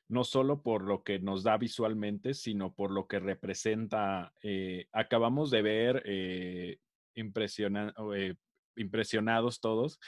[0.04, 4.32] Eh, no solo por lo que nos da visualmente, sino por lo que representa.
[4.42, 6.78] Eh, acabamos de ver eh,
[7.14, 9.98] impresionados todos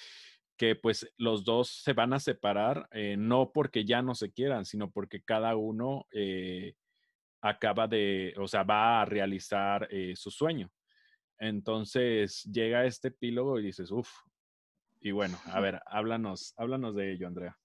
[0.57, 4.91] que pues los dos se van a separar, no porque ya no se quieran, sino
[4.91, 6.07] porque cada uno
[7.43, 10.73] acaba de, o sea, va a realizar su sueño.
[11.39, 14.11] Entonces llega este epílogo y dices, uff,
[14.99, 17.59] y bueno, a ver, háblanos, háblanos de ello, Andrea.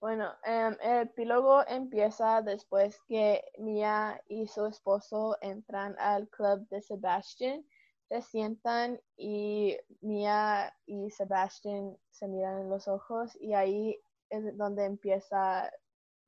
[0.00, 6.80] Bueno, em, el epílogo empieza después que Mia y su esposo entran al club de
[6.80, 7.62] Sebastian,
[8.08, 14.86] se sientan y Mia y Sebastian se miran en los ojos y ahí es donde
[14.86, 15.70] empieza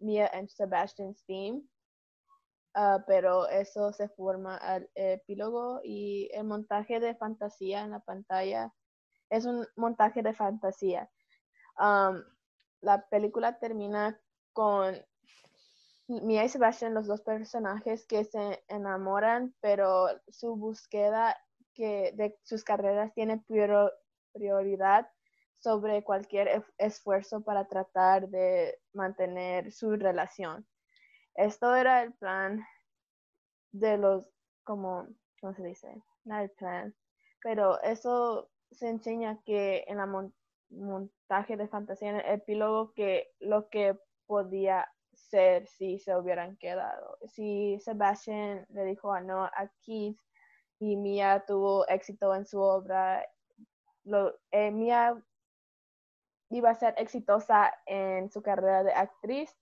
[0.00, 1.62] Mia y Sebastian's theme.
[2.74, 8.70] Ah, pero eso se forma al epílogo y el montaje de fantasía en la pantalla
[9.30, 11.10] es un montaje de fantasía
[12.82, 14.20] la película termina
[14.52, 14.94] con
[16.08, 21.36] Mia y Sebastian, los dos personajes que se enamoran, pero su búsqueda
[21.74, 23.42] que de sus carreras tiene
[24.34, 25.10] prioridad
[25.58, 30.66] sobre cualquier esfuerzo para tratar de mantener su relación.
[31.34, 32.60] Esto era el plan
[33.70, 34.28] de los,
[34.64, 35.06] como,
[35.40, 36.02] ¿cómo se dice?
[36.24, 36.94] No el plan,
[37.40, 40.06] pero eso se enseña que en la
[40.72, 47.18] montaje de fantasía en el epílogo que lo que podía ser si se hubieran quedado.
[47.26, 50.18] Si Sebastian le dijo a no a Keith
[50.78, 53.24] y Mia tuvo éxito en su obra,
[54.04, 55.22] lo, eh, Mia
[56.50, 59.56] iba a ser exitosa en su carrera de actriz,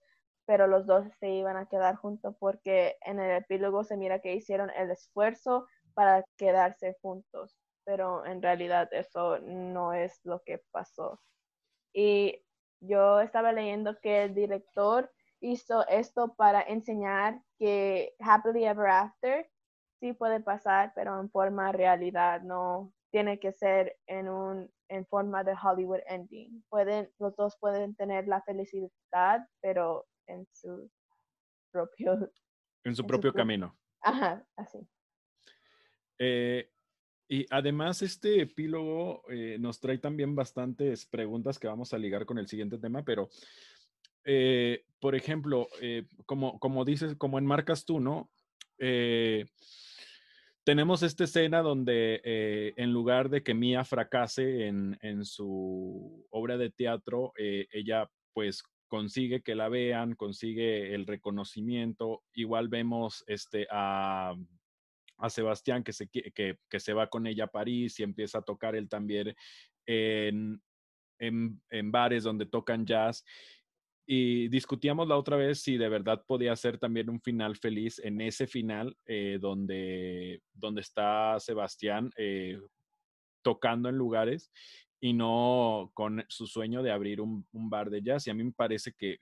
[0.47, 4.35] pero los dos se iban a quedar juntos porque en el epílogo se mira que
[4.35, 7.60] hicieron el esfuerzo para quedarse juntos
[7.91, 11.21] pero en realidad eso no es lo que pasó.
[11.93, 12.41] Y
[12.79, 19.51] yo estaba leyendo que el director hizo esto para enseñar que Happily Ever After
[19.99, 25.43] sí puede pasar, pero en forma realidad, no tiene que ser en un en forma
[25.43, 26.65] de Hollywood ending.
[26.69, 30.89] Pueden, los dos pueden tener la felicidad, pero en su
[31.73, 32.31] propio
[32.85, 33.77] en su propio camino.
[34.01, 34.79] Ajá, así.
[36.21, 36.71] Eh,
[37.33, 42.39] y además este epílogo eh, nos trae también bastantes preguntas que vamos a ligar con
[42.39, 43.29] el siguiente tema, pero,
[44.25, 48.29] eh, por ejemplo, eh, como, como dices, como enmarcas tú, ¿no?
[50.65, 56.71] tenemos esta escena donde en lugar de que Mia fracase en, en su obra de
[56.71, 62.23] teatro, ella pues consigue que la vean, consigue el reconocimiento.
[62.33, 64.35] Igual vemos este, a
[65.21, 68.43] a Sebastián que se, que, que se va con ella a París y empieza a
[68.43, 69.35] tocar él también
[69.87, 70.61] en,
[71.19, 73.25] en, bares donde tocan jazz.
[74.07, 78.21] y discutíamos la otra vez si de verdad podía ser también un final feliz en
[78.21, 82.59] ese final eh, donde, donde está Sebastián eh,
[83.43, 84.51] tocando en lugares
[85.01, 88.27] y no con su sueño de abrir un, bar de jazz.
[88.27, 89.19] Y a mí me parece que,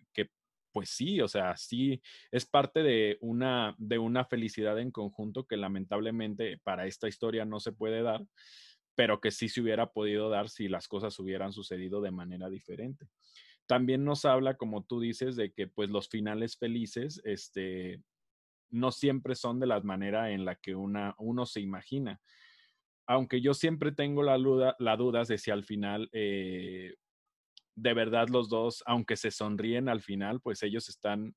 [0.72, 2.00] pues sí, o sea, sí
[2.30, 7.60] es parte de una, de una felicidad en conjunto que lamentablemente para esta historia no
[7.60, 8.26] se puede dar,
[8.94, 13.08] pero que sí se hubiera podido dar si las cosas hubieran sucedido de manera diferente
[13.68, 18.02] también nos habla, como tú dices, de que pues los finales felices, este,
[18.70, 22.20] no siempre son de la manera en la que una, uno se imagina.
[23.06, 26.94] Aunque yo siempre tengo la duda, la de si al final, eh,
[27.80, 31.34] de verdad los dos, aunque se sonríen al final, pues ellos están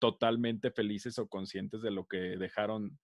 [0.00, 2.98] totalmente felices o conscientes de lo que dejaron,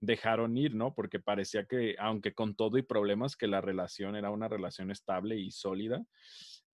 [0.00, 0.94] dejaron ir, ¿no?
[0.94, 5.38] Porque parecía que, aunque con todo y problemas, que la relación era una relación estable
[5.38, 6.04] y sólida,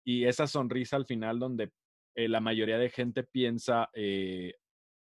[0.05, 1.71] y esa sonrisa al final donde
[2.15, 4.53] eh, la mayoría de gente piensa, eh,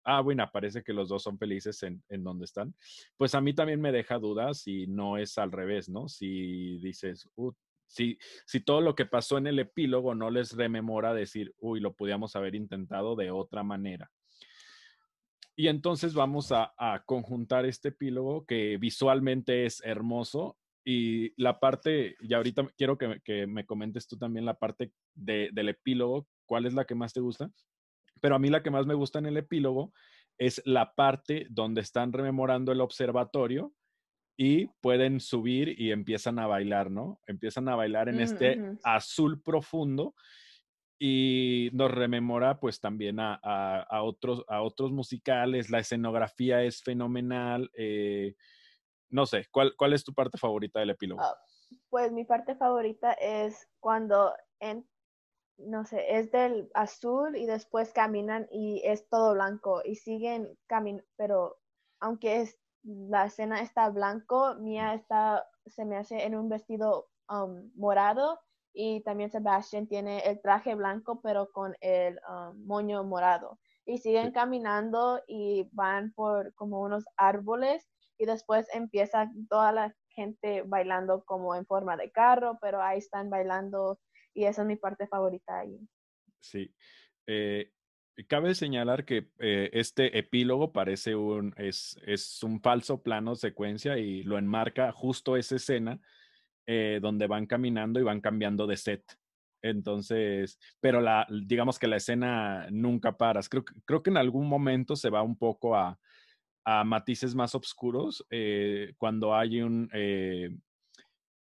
[0.04, 2.74] ah, bueno, parece que los dos son felices en, en, donde están,
[3.16, 6.08] pues a mí también me deja dudas y no es al revés, ¿no?
[6.08, 7.52] Si dices, uh,
[7.92, 8.18] si,
[8.64, 12.54] todo lo que pasó en el epílogo no les rememora decir, uy, lo podíamos haber
[12.54, 14.10] intentado de otra manera.
[15.54, 16.72] Y entonces vamos a,
[17.04, 23.66] conjuntar este epílogo que visualmente es hermoso y la parte, y ahorita quiero que, me
[23.66, 27.50] comentes tú también la parte del epílogo, cuál es la que más te gusta.
[28.20, 29.92] Pero a mí la que más me gusta en el epílogo
[30.38, 33.74] es la parte donde están rememorando el observatorio
[34.36, 37.20] y pueden subir y empiezan a bailar, ¿no?
[37.26, 40.14] Empiezan a bailar en este azul profundo
[40.98, 48.36] y nos rememora pues también a, otros, a otros musicales, la escenografía es fenomenal, eh,
[49.10, 51.20] no sé, ¿cuál, ¿cuál es tu parte favorita del epílogo?
[51.20, 51.36] Ah,
[51.90, 54.88] pues mi parte favorita es cuando, en,
[55.58, 61.04] no sé, es del azul y después caminan y es todo blanco y siguen caminando,
[61.16, 61.58] pero
[62.00, 67.70] aunque es, la escena está blanco, Mia está, se me hace en un vestido um,
[67.74, 68.40] morado
[68.74, 74.32] y también Sebastian tiene el traje blanco pero con el um, moño morado y siguen
[74.32, 81.54] caminando y van por como unos árboles y después empieza toda la gente bailando como
[81.54, 83.98] en forma de carro, pero ahí están bailando
[84.34, 85.78] y esa es mi parte favorita ahí.
[86.40, 86.74] Sí.
[87.26, 87.72] Eh,
[88.28, 94.22] cabe señalar que eh, este epílogo parece un, es, es, un falso plano secuencia y
[94.22, 96.00] lo enmarca justo esa escena
[96.66, 99.18] eh, donde van caminando y van cambiando de set.
[99.62, 103.48] Entonces, pero la, digamos que la escena nunca paras.
[103.48, 105.98] Creo, creo que en algún momento se va un poco a,
[106.64, 110.50] a matices más oscuros eh, cuando hay un eh,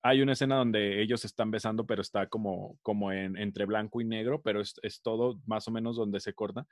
[0.03, 4.05] hay una escena donde ellos están besando pero está como como en, entre blanco y
[4.05, 6.67] negro pero es, es, todo más o menos donde se corta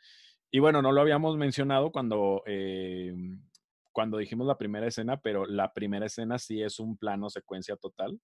[0.50, 3.14] y bueno no lo habíamos mencionado cuando eh,
[3.92, 8.20] cuando dijimos la primera escena pero la primera escena sí es un plano secuencia total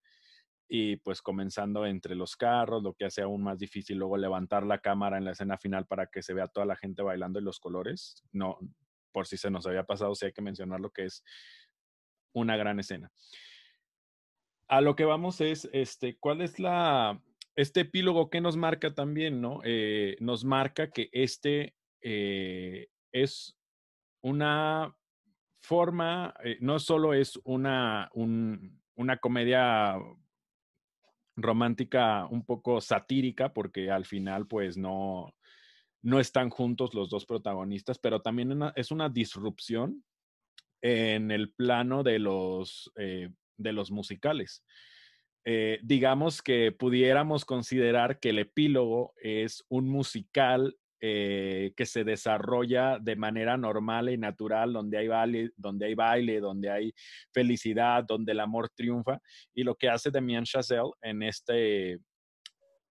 [0.75, 4.79] y pues comenzando entre los carros, lo que hace aún más difícil luego levantar la
[4.79, 7.61] cámara en la escena final para que se vea toda la gente bailando y los
[7.61, 8.25] colores.
[8.33, 8.57] No,
[9.13, 11.23] por si se nos había pasado, si hay que mencionar lo que es
[12.33, 13.13] una gran escena.
[14.73, 17.23] A lo que vamos es, este, ¿cuál es la,
[17.57, 19.61] este epílogo que nos marca también, no?
[19.65, 23.55] Eh, nos marca que este eh, es
[24.23, 24.97] una
[25.61, 29.99] forma, eh, no solo es una, una comedia
[31.37, 35.35] romántica un poco satírica, porque al final, pues no,
[36.01, 40.03] no están juntos los dos protagonistas, pero también es una disrupción
[40.81, 42.91] en el plano de los,
[43.63, 44.65] de los musicales.
[45.45, 52.99] Eh, digamos que pudiéramos considerar que el epílogo es un musical eh, que se desarrolla
[53.01, 56.93] de manera normal y natural, donde hay, baile, donde hay baile, donde hay
[57.33, 59.19] felicidad, donde el amor triunfa.
[59.53, 61.99] Y lo que hace Damien Chazelle en este,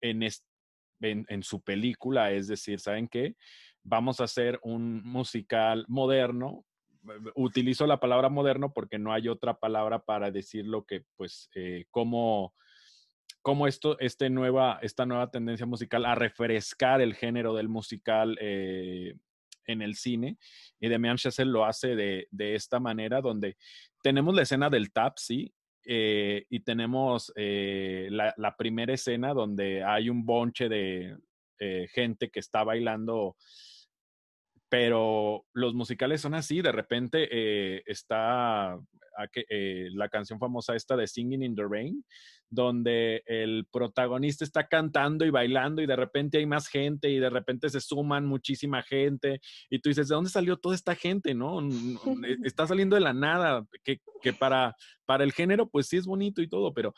[0.02, 0.46] en este
[1.02, 3.36] en, su película, es decir, ¿saben qué?
[3.84, 6.66] Vamos a hacer un musical moderno.
[7.36, 11.86] Utilizo la palabra moderno porque no hay otra palabra para decir lo que, pues, eh,
[11.92, 12.54] cómo,
[13.68, 19.16] esto, este nueva, esta nueva tendencia musical a refrescar el género del musical eh,
[19.66, 20.38] en el cine.
[20.80, 23.58] Y Demian Chazelle lo hace de, de, esta manera, donde
[24.02, 25.54] tenemos la escena del tap, sí,
[25.88, 31.16] eh, y tenemos eh, la, primera escena donde hay un bonche de
[31.60, 33.36] eh, gente que está bailando,
[34.78, 38.78] pero los musicales son así, de repente está,
[39.50, 42.04] eh, la canción famosa esta de Singing in the Rain,
[42.50, 47.30] donde el protagonista está cantando y bailando y de repente hay más gente y de
[47.30, 51.34] repente se suman muchísima gente y tú dices, ¿de dónde salió toda esta gente?
[51.34, 51.60] ¿No?
[52.44, 56.42] Está saliendo de la nada, que, que para, para el género pues sí es bonito
[56.42, 56.94] y todo, pero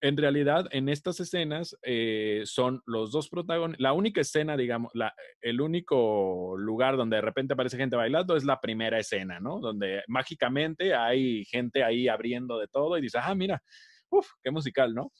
[0.00, 3.80] en realidad, en estas escenas eh, son los dos protagonistas.
[3.80, 8.44] La única escena, digamos, la, el único lugar donde de repente aparece gente bailando es
[8.44, 9.58] la primera escena, ¿no?
[9.60, 13.62] Donde mágicamente hay gente ahí abriendo de todo y dices, ah, mira,
[14.10, 15.12] uff, qué musical, ¿no?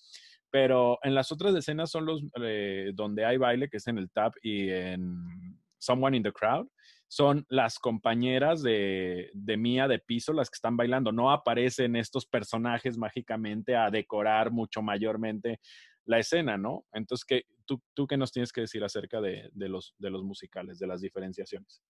[0.50, 4.10] Pero en las otras escenas son los eh, donde hay baile, que es en el
[4.10, 6.68] tap y en Someone in the Crowd
[7.08, 11.12] son las compañeras de, de Mía de piso las que están bailando.
[11.12, 15.60] No aparecen estos personajes mágicamente a decorar mucho mayormente
[16.04, 16.84] la escena, ¿no?
[16.92, 20.22] Entonces, ¿qué, tú, ¿tú qué nos tienes que decir acerca de, de, los, de los
[20.22, 21.82] musicales, de las diferenciaciones?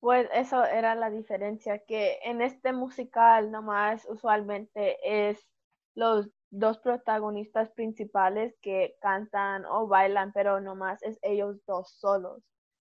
[0.00, 4.96] Pues eso era la diferencia, que en este musical nomás usualmente
[5.28, 5.48] es
[5.94, 12.42] los dos protagonistas principales que cantan o bailan, pero nomás es ellos dos solos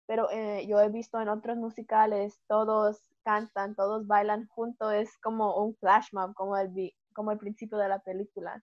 [0.10, 5.64] pero eh, yo he visto en otros musicales, todos cantan, todos bailan juntos, es como
[5.64, 8.60] un flash mob, como el, como el principio de la película.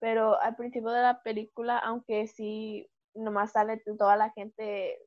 [0.00, 4.98] Pero al principio de la película, aunque sí nomás sale toda la gente,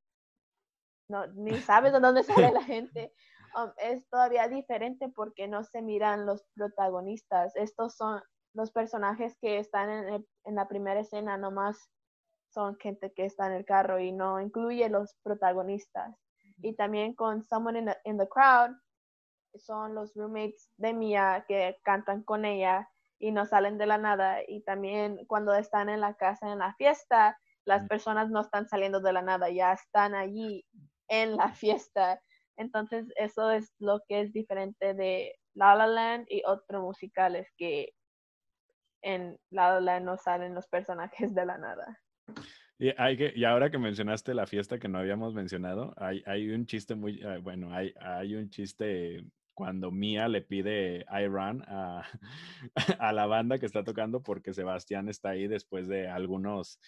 [1.07, 3.13] no, ni sabes de dónde sale la gente,
[3.55, 7.55] um, es todavía diferente porque no se miran los protagonistas.
[7.55, 8.23] Estos son
[8.55, 11.91] los personajes que están en, en la primera escena, nomás
[12.55, 16.15] son gente que está en el carro y no incluye los protagonistas.
[16.61, 18.71] Y también con Someone in the, Crowd,
[19.55, 22.89] son los roommates de Mia que cantan con ella
[23.19, 24.37] y no salen de la nada.
[24.47, 29.01] Y también cuando están en la casa, en la fiesta, las personas no están saliendo
[29.01, 30.65] de la nada, ya están allí
[31.09, 32.21] en la fiesta.
[32.55, 37.89] Entonces eso es lo que es diferente de La La Land y otros musicales que
[39.01, 41.99] en La La Land no salen los personajes de la nada.
[42.77, 46.49] Y, hay que, y ahora que mencionaste la fiesta que no habíamos mencionado, hay, hay
[46.49, 49.23] un chiste muy, ah, bueno, hay, hay un chiste
[49.53, 52.03] cuando Mia le pide I Run a,
[52.99, 56.79] a, la banda que está tocando porque Sebastián está ahí después de algunos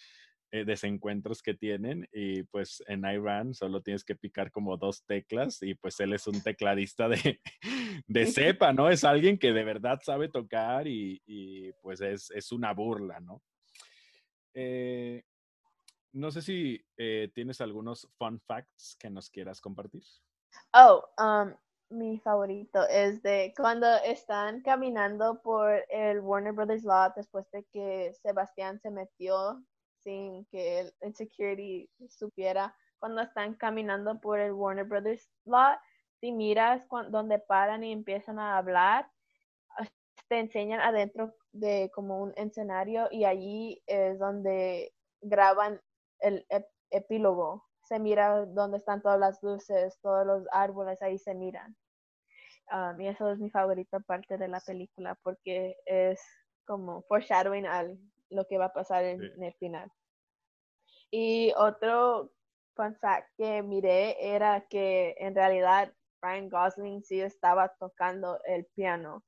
[0.50, 5.04] eh, desencuentros que tienen y pues en I Run solo tienes que picar como dos
[5.04, 7.40] teclas y pues él es un tecladista de,
[8.06, 8.88] de cepa, ¿no?
[8.88, 13.42] Es alguien que de verdad sabe tocar y, y pues es, es, una burla, ¿no?
[14.60, 15.22] Eh,
[16.14, 20.02] no sé si eh, tienes algunos fun facts que nos quieras compartir.
[20.74, 21.54] Oh, um,
[21.90, 28.12] mi favorito es de cuando están caminando por el Warner Brothers Lot después de que
[28.20, 29.62] Sebastián se metió
[30.02, 32.74] sin que el, security supiera.
[32.98, 35.78] Cuando están caminando por el Warner Brothers Lot,
[36.18, 39.08] si miras donde paran y empiezan a hablar,
[40.28, 45.80] te enseñan adentro de como un escenario y allí es donde graban
[46.20, 46.46] el
[46.90, 47.64] epílogo.
[47.84, 51.76] Se mira dónde están todas las luces, todos los árboles, ahí se miran.
[52.70, 56.20] Um, y eso es mi favorita parte de la película porque es
[56.66, 57.86] como foreshadowing a
[58.28, 59.90] lo que va a pasar en, el final.
[61.10, 62.30] Y otro
[62.74, 69.24] fun fact que miré era que en realidad Ryan Gosling sí estaba tocando el piano.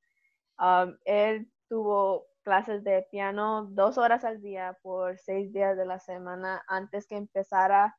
[0.58, 6.00] Um, él tuvo clases de piano dos horas al día por seis días de la
[6.00, 7.96] semana antes que empezara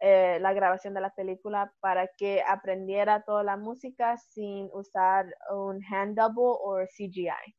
[0.00, 5.82] eh, la grabación de la película para que aprendiera toda la música sin usar un
[5.84, 7.54] hand double o CGI.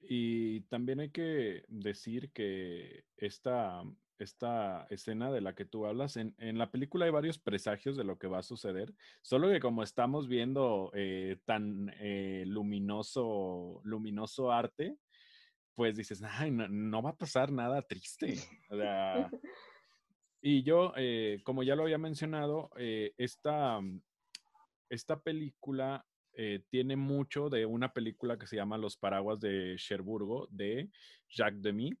[0.00, 3.82] Y también hay que decir que esta
[4.24, 6.16] esta escena de la que tú hablas.
[6.16, 9.82] En, la película hay varios presagios de lo que va a suceder, solo que como
[9.82, 14.96] estamos viendo eh, tan eh, luminoso, luminoso arte,
[15.74, 18.36] pues dices, Ay, no, va a pasar nada triste.
[20.42, 23.80] y yo, eh, como ya lo había mencionado, esta,
[24.88, 26.04] esta película
[26.70, 30.88] tiene mucho de una película que se llama Los Paraguas de Cherburgo de
[31.28, 31.98] Jacques Demy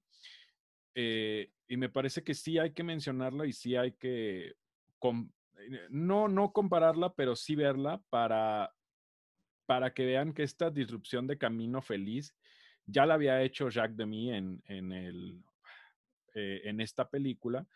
[0.94, 4.54] eh, y me parece que sí hay que mencionarla y sí hay que
[5.02, 8.74] eh, no, no compararla, pero sí verla para,
[9.66, 12.34] para que vean que esta disrupción de Camino Feliz
[12.86, 15.42] ya la había hecho Jacques Demy en, en, el,
[16.34, 17.66] eh, en esta película.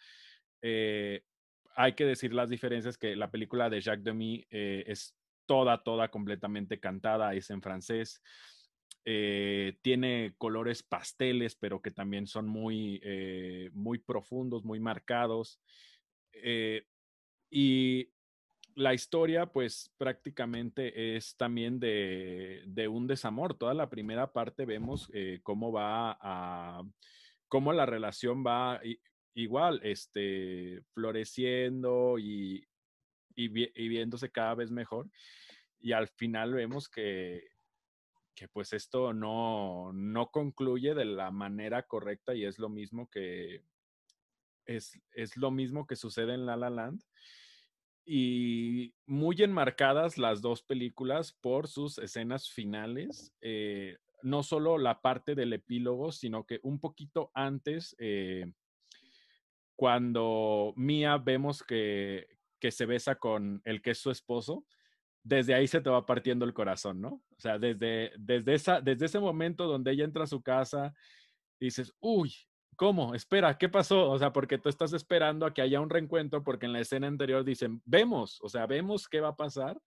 [0.62, 5.14] hay que decir las diferencias que la película de Jacques Demy es
[5.46, 8.22] toda, toda completamente cantada, es en francés.
[9.04, 15.60] Eh, tiene colores pasteles, pero que también son muy, eh, muy profundos, muy marcados.
[16.32, 16.86] Eh,
[17.50, 18.08] y
[18.74, 23.54] la historia, pues prácticamente es también de, de un desamor.
[23.54, 25.10] Toda la primera parte vemos
[25.42, 26.82] cómo va a,
[27.48, 28.80] cómo la relación va
[29.34, 32.66] igual, este, floreciendo y,
[33.34, 35.10] y, viéndose cada vez mejor.
[35.80, 37.51] Y al final vemos que,
[38.48, 43.64] pues esto no, no concluye de la manera correcta y es lo mismo que,
[44.66, 47.02] es, es lo mismo que sucede en La La Land
[48.04, 53.32] y muy enmarcadas las dos películas por sus escenas finales.
[53.40, 58.52] Eh, no solo la parte del epílogo, sino que un poquito antes, eh,
[59.76, 62.28] cuando Mia vemos que,
[62.60, 64.64] que se besa con el que es su esposo,
[65.24, 67.22] desde ahí se te va partiendo el corazón, ¿no?
[67.42, 70.94] O sea, desde, desde, esa, desde ese momento donde ella entra a su casa,
[71.58, 72.32] dices, uy,
[72.76, 73.14] ¿Cómo?
[73.14, 74.10] Espera, ¿qué pasó?
[74.10, 77.06] O sea, porque tú estás esperando a que haya un reencuentro, porque en la escena
[77.06, 79.78] anterior dicen, vemos, o sea, vemos qué va a pasar.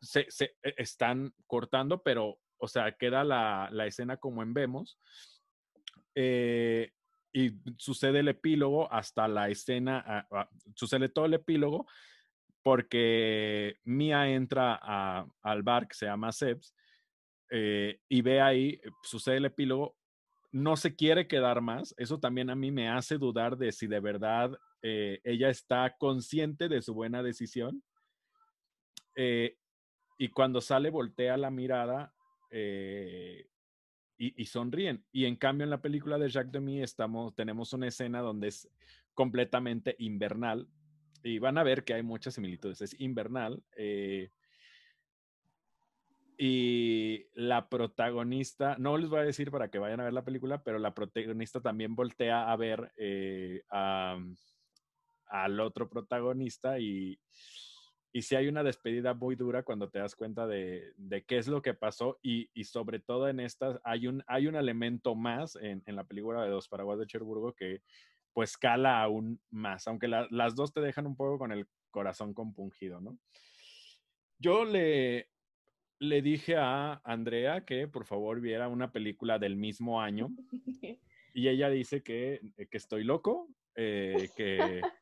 [0.00, 4.96] Se, se e, están cortando, pero, o sea, queda la, la escena como en vemos.
[6.14, 6.92] Eh,
[7.32, 11.86] y sucede el epílogo hasta la escena, ah, ah, sucede todo el epílogo
[12.62, 16.74] porque Mia entra a, al bar que se llama Sebs
[17.50, 19.96] eh, y ve ahí, sucede el epílogo
[20.52, 21.94] no se quiere quedar más.
[21.96, 26.68] Eso también a mí me hace dudar de si de verdad eh, ella está consciente
[26.68, 27.82] de su buena decisión.
[29.16, 29.56] Eh,
[30.18, 32.14] y cuando sale, voltea la mirada
[32.50, 33.48] eh,
[34.18, 35.04] y, sonríen.
[35.10, 38.68] Y en cambio, en la película de Jacques Demy estamos, tenemos una escena donde es
[39.14, 40.68] completamente invernal.
[41.22, 42.80] Y van a ver que hay muchas similitudes.
[42.80, 43.62] Es invernal.
[46.44, 50.62] Y la protagonista, no les voy a decir para que vayan a ver la película,
[50.64, 57.20] pero la protagonista también voltea a ver eh, al otro protagonista y,
[58.12, 61.48] y sí hay una despedida muy dura cuando te das cuenta de, de qué es
[61.48, 65.56] lo que pasó y, y, sobre todo en estas hay un, hay un elemento más
[65.56, 67.82] en, en la película de Dos Paraguas de Cherburgo que
[68.32, 73.00] pues cala aún más, aunque las dos te dejan un poco con el corazón compungido,
[73.00, 73.18] ¿no?
[74.38, 75.28] Yo le,
[76.00, 80.30] le dije a Andrea que por favor viera una película del mismo año
[81.34, 84.58] y ella dice que, eh, que estoy loco, eh, que,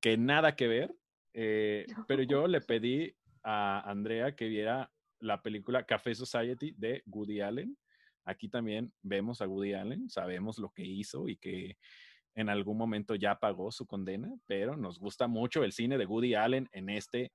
[0.00, 0.96] que, nada que ver,
[1.34, 3.14] eh, pero yo le pedí
[3.44, 7.78] a Andrea que viera la película Café Society de Woody Allen.
[8.24, 11.76] Aquí también vemos a Woody Allen, sabemos lo que hizo y que
[12.34, 16.34] en algún momento ya pagó su condena, pero nos gusta mucho el cine de Woody
[16.34, 17.32] Allen en este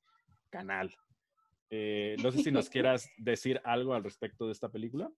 [0.50, 0.94] canal.
[1.70, 5.10] Eh, no sé si nos quieras decir algo al respecto de esta película.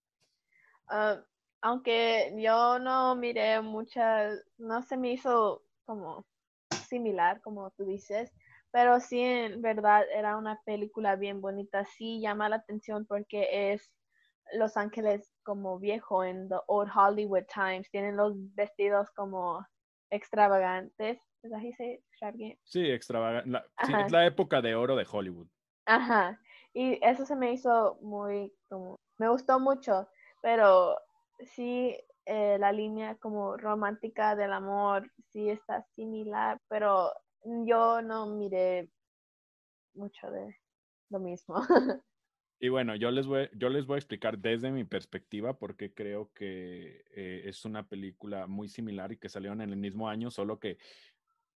[0.90, 1.24] Ah,
[1.62, 6.26] aunque yo no miré muchas, no se me hizo como
[6.88, 8.32] similar, como tú dices,
[8.72, 11.86] pero sí, en verdad, era una película bien bonita.
[11.86, 13.92] Sí llama la atención porque es
[14.54, 17.90] Los Ángeles como viejo en the old Hollywood times.
[17.90, 19.66] Tienen los vestidos como
[20.12, 21.20] extravagantes.
[21.42, 22.04] ¿Es así se
[22.66, 23.60] Sí, extravagante.
[24.06, 25.48] es la época de oro de Hollywood.
[25.88, 26.40] Ajá.
[26.72, 30.08] Y eso se me hizo muy, como, me gustó mucho,
[30.44, 30.96] pero
[31.40, 31.98] sí,
[32.28, 37.12] eh, la línea como romántica del amor sí está similar, pero
[37.66, 38.88] yo no miré
[39.96, 40.56] mucho de
[41.10, 41.56] lo mismo.
[42.60, 46.32] Y bueno, yo les voy, yo les voy a explicar desde mi perspectiva porque creo
[46.34, 50.60] que eh, es una película muy similar y que salieron en el mismo año, solo
[50.60, 50.78] que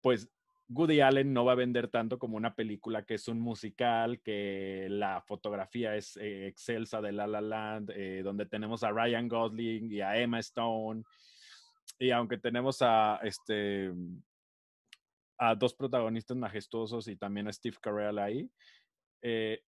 [0.00, 0.30] pues
[0.68, 4.86] Woody Allen no va a vender tanto como una película que es un musical, que
[4.88, 9.92] la fotografía es eh, excelsa de La La Land, eh, donde tenemos a Ryan Gosling
[9.92, 11.02] y a Emma Stone.
[11.98, 13.92] Y aunque tenemos a este
[15.36, 18.48] a dos protagonistas majestuosos y también a Steve Carell ahí,
[19.20, 19.62] eh,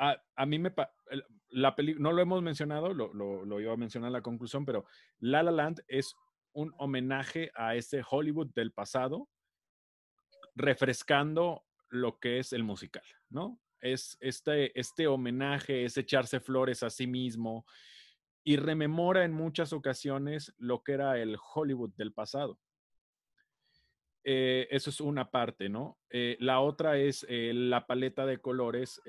[0.00, 0.72] a, mí me
[1.50, 4.64] la película no lo hemos mencionado, lo, lo, lo iba a mencionar en la conclusión,
[4.64, 4.86] pero
[5.18, 6.16] La La Land es
[6.52, 9.28] un homenaje a ese Hollywood del pasado
[10.54, 13.60] refrescando lo que es el musical, ¿no?
[13.80, 17.66] Es este, este homenaje, es echarse flores a sí mismo
[18.42, 22.58] y rememora en muchas ocasiones lo que era el Hollywood del pasado.
[24.22, 25.98] Eh, eso es una parte, ¿no?
[26.10, 29.00] Eh, la otra es eh, la paleta de colores.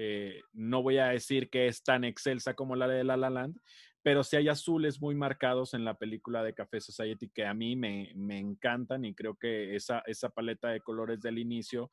[0.54, 3.60] no voy a decir que es tan excelsa como la de La La Land,
[4.04, 7.76] pero sí hay azules muy marcados en la película de Café Society que a mí
[7.76, 11.92] me, me encantan y creo que esa, esa paleta de colores del inicio,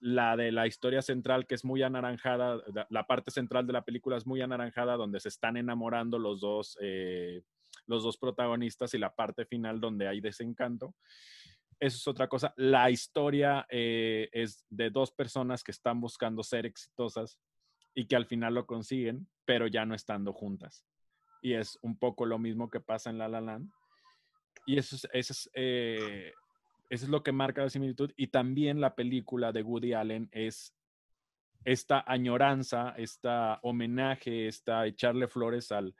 [0.00, 4.16] la de la historia central que es muy anaranjada, la parte central de la película
[4.16, 6.78] es muy anaranjada donde se están enamorando los dos,
[7.86, 10.94] los dos protagonistas y la parte final donde hay desencanto.
[11.82, 12.54] Eso es otra cosa.
[12.56, 17.40] La historia eh, es de dos personas que están buscando ser exitosas
[17.92, 20.86] y que al final lo consiguen, pero ya no estando juntas.
[21.42, 23.68] Y es un poco lo mismo que pasa en La La Land.
[24.64, 26.32] Y eso es, eso es, eh,
[26.88, 28.12] eso es lo que marca la similitud.
[28.16, 30.72] Y también la película de Woody Allen es
[31.64, 35.96] esta añoranza, esta homenaje, esta echarle flores al,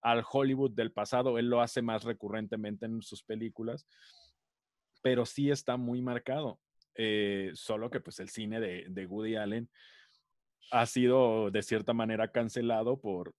[0.00, 1.36] al Hollywood del pasado.
[1.36, 3.86] Él lo hace más recurrentemente en sus películas
[5.02, 6.60] pero sí está muy marcado.
[6.94, 9.70] Eh, solo que pues el cine de, de, Woody Allen
[10.72, 13.34] ha sido de cierta manera cancelado por,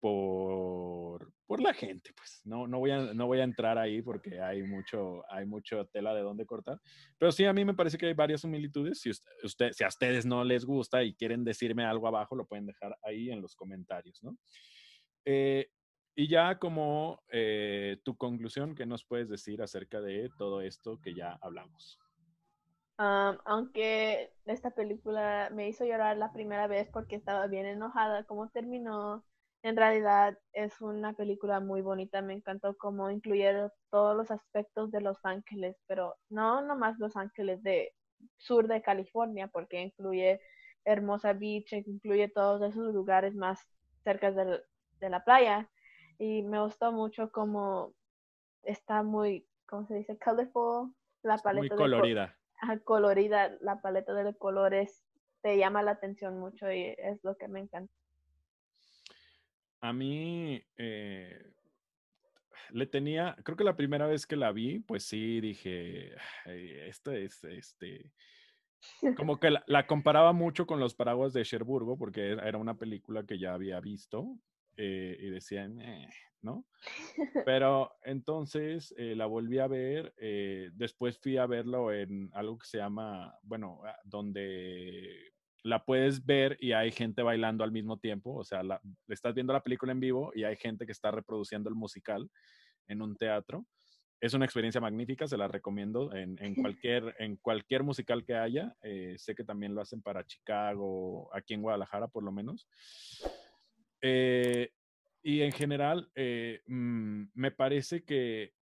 [0.00, 4.40] por, por la gente, pues no, no, voy a, no voy a entrar ahí porque
[4.40, 6.78] hay mucho, hay mucho tela de dónde cortar,
[7.18, 10.24] pero sí a mí me parece que hay varias similitudes, si, usted, si a ustedes
[10.24, 14.22] no les gusta y quieren decirme algo abajo, lo pueden dejar ahí en los comentarios,
[14.22, 14.36] ¿no?
[15.26, 15.68] Eh,
[16.20, 21.14] y ya como eh, tu conclusión, ¿qué nos puedes decir acerca de todo esto que
[21.14, 21.98] ya hablamos?
[23.46, 29.24] aunque esta película me hizo llorar la primera vez porque estaba bien enojada como terminó,
[29.62, 32.20] en realidad es una película muy bonita.
[32.20, 37.62] Me encantó cómo incluyeron todos los aspectos de Los Ángeles, pero no nomás Los Ángeles
[37.62, 37.94] de
[38.36, 40.38] sur de California, porque incluye
[40.84, 43.58] Hermosa Beach, incluye todos esos lugares más
[44.04, 45.70] cerca de la playa
[46.20, 47.94] y me gustó mucho como
[48.62, 50.18] está muy, ¿cómo se dice?
[50.18, 51.74] Colorful, la paleta.
[51.74, 52.38] Muy colorida.
[52.68, 55.02] De, colorida, la paleta de colores
[55.40, 57.94] te llama la atención mucho y es lo que me encanta.
[59.80, 61.54] A mí eh,
[62.68, 66.14] le tenía, creo que la primera vez que la vi, pues sí dije,
[66.44, 68.12] esto es este.
[69.16, 73.24] Como que la, la, comparaba mucho con los paraguas de Cherburgo, porque era una película
[73.24, 74.36] que ya había visto
[74.82, 75.78] eh, y decían,
[76.40, 76.64] ¿no?
[77.44, 82.66] Pero entonces eh, la volví a ver, eh, después fui a verlo en algo que
[82.66, 85.32] se llama, bueno, ah, donde
[85.64, 89.52] la puedes ver y hay gente bailando al mismo tiempo, o sea, la, estás viendo
[89.52, 92.30] la película en vivo y hay gente que está reproduciendo el musical
[92.88, 93.66] en un teatro.
[94.18, 98.74] Es una experiencia magnífica, se la recomiendo en, en cualquier, en cualquier musical que haya.
[99.16, 102.66] sé que también lo hacen para Chicago, aquí en Guadalajara por lo menos.
[104.02, 104.72] Eh,
[105.22, 108.54] y en general, eh, mm, me parece que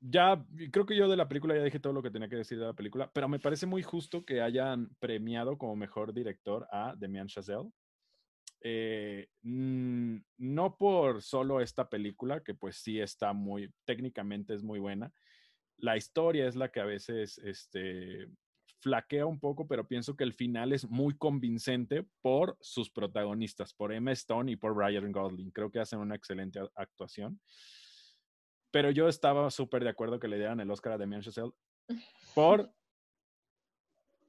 [0.00, 2.58] ya, creo que yo de la película ya dije todo lo que tenía que decir
[2.58, 6.94] de la película, pero me parece muy justo que hayan premiado como mejor director a
[6.96, 7.70] Demian Chazelle.
[8.60, 14.78] Eh, mm, no por solo esta película, que pues sí está muy, técnicamente es muy
[14.78, 15.12] buena.
[15.78, 18.28] La historia es la que a veces este,
[18.80, 23.92] flaquea un poco, pero pienso que el final es muy convincente por sus protagonistas, por
[23.92, 25.50] Emma Stone y por Ryan Gosling.
[25.50, 27.40] Creo que hacen una excelente actuación.
[28.70, 31.52] Pero yo estaba súper de acuerdo que le dieran el Oscar a Damien Chazelle
[32.34, 32.72] por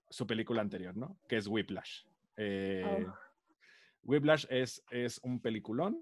[0.09, 1.19] su película anterior, ¿no?
[1.27, 2.03] Que es Whiplash.
[2.37, 3.13] Eh, oh.
[4.03, 6.01] Whiplash es, es un peliculón.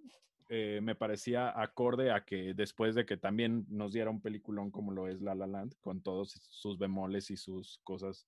[0.49, 4.93] Eh, me parecía acorde a que después de que también nos diera un peliculón como
[4.93, 8.25] lo es La La Land, con todos sus bemoles y sus cosas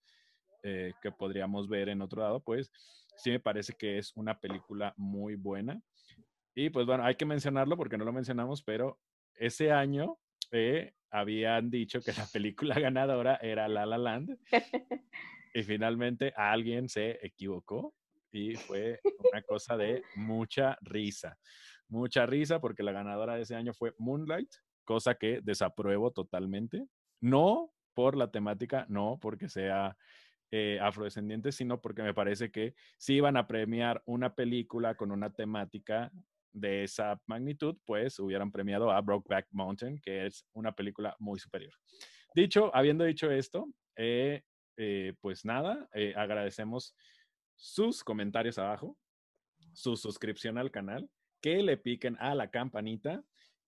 [0.63, 2.71] eh, que podríamos ver en otro lado, pues
[3.15, 5.81] sí me parece que es una película muy buena.
[6.53, 8.99] Y pues bueno, hay que mencionarlo porque no lo mencionamos, pero
[9.35, 10.17] ese año
[10.51, 14.37] eh, habían dicho que la película ganadora era La La Land.
[15.53, 17.93] y finalmente alguien se equivocó
[18.29, 18.99] y fue
[19.31, 21.39] una cosa de mucha risa
[21.89, 24.49] mucha risa porque la ganadora de ese año fue Moonlight,
[24.85, 26.87] cosa que desapruebo totalmente.
[27.19, 29.97] No por la temática, no porque sea
[30.51, 35.31] eh, afrodescendiente, sino porque me parece que si iban a premiar una película con una
[35.31, 36.11] temática
[36.53, 41.73] de esa magnitud, pues hubieran premiado a Brokeback Mountain, que es una película muy superior.
[42.33, 44.43] Dicho, habiendo dicho esto, eh,
[44.77, 46.95] eh, pues nada, agradecemos
[47.55, 48.97] sus comentarios abajo,
[49.73, 51.09] su suscripción al canal
[51.41, 53.23] que le piquen a la campanita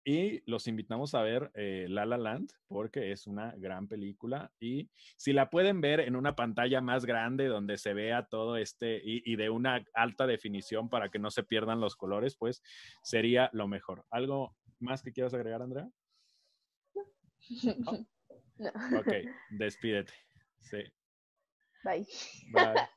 [0.09, 4.89] y los invitamos a ver eh, La La Land porque es una gran película y
[5.17, 9.35] si la pueden ver en una pantalla más grande donde se vea todo este y,
[9.35, 12.62] de una alta definición para que no se pierdan los colores, pues
[13.03, 14.07] sería lo mejor.
[14.11, 15.89] ¿Algo más que quieras agregar, Andrea?
[18.99, 19.12] Ok,
[19.51, 20.14] despídete.
[20.61, 20.79] Sí.
[21.85, 22.07] Bye.
[22.53, 22.89] Bye.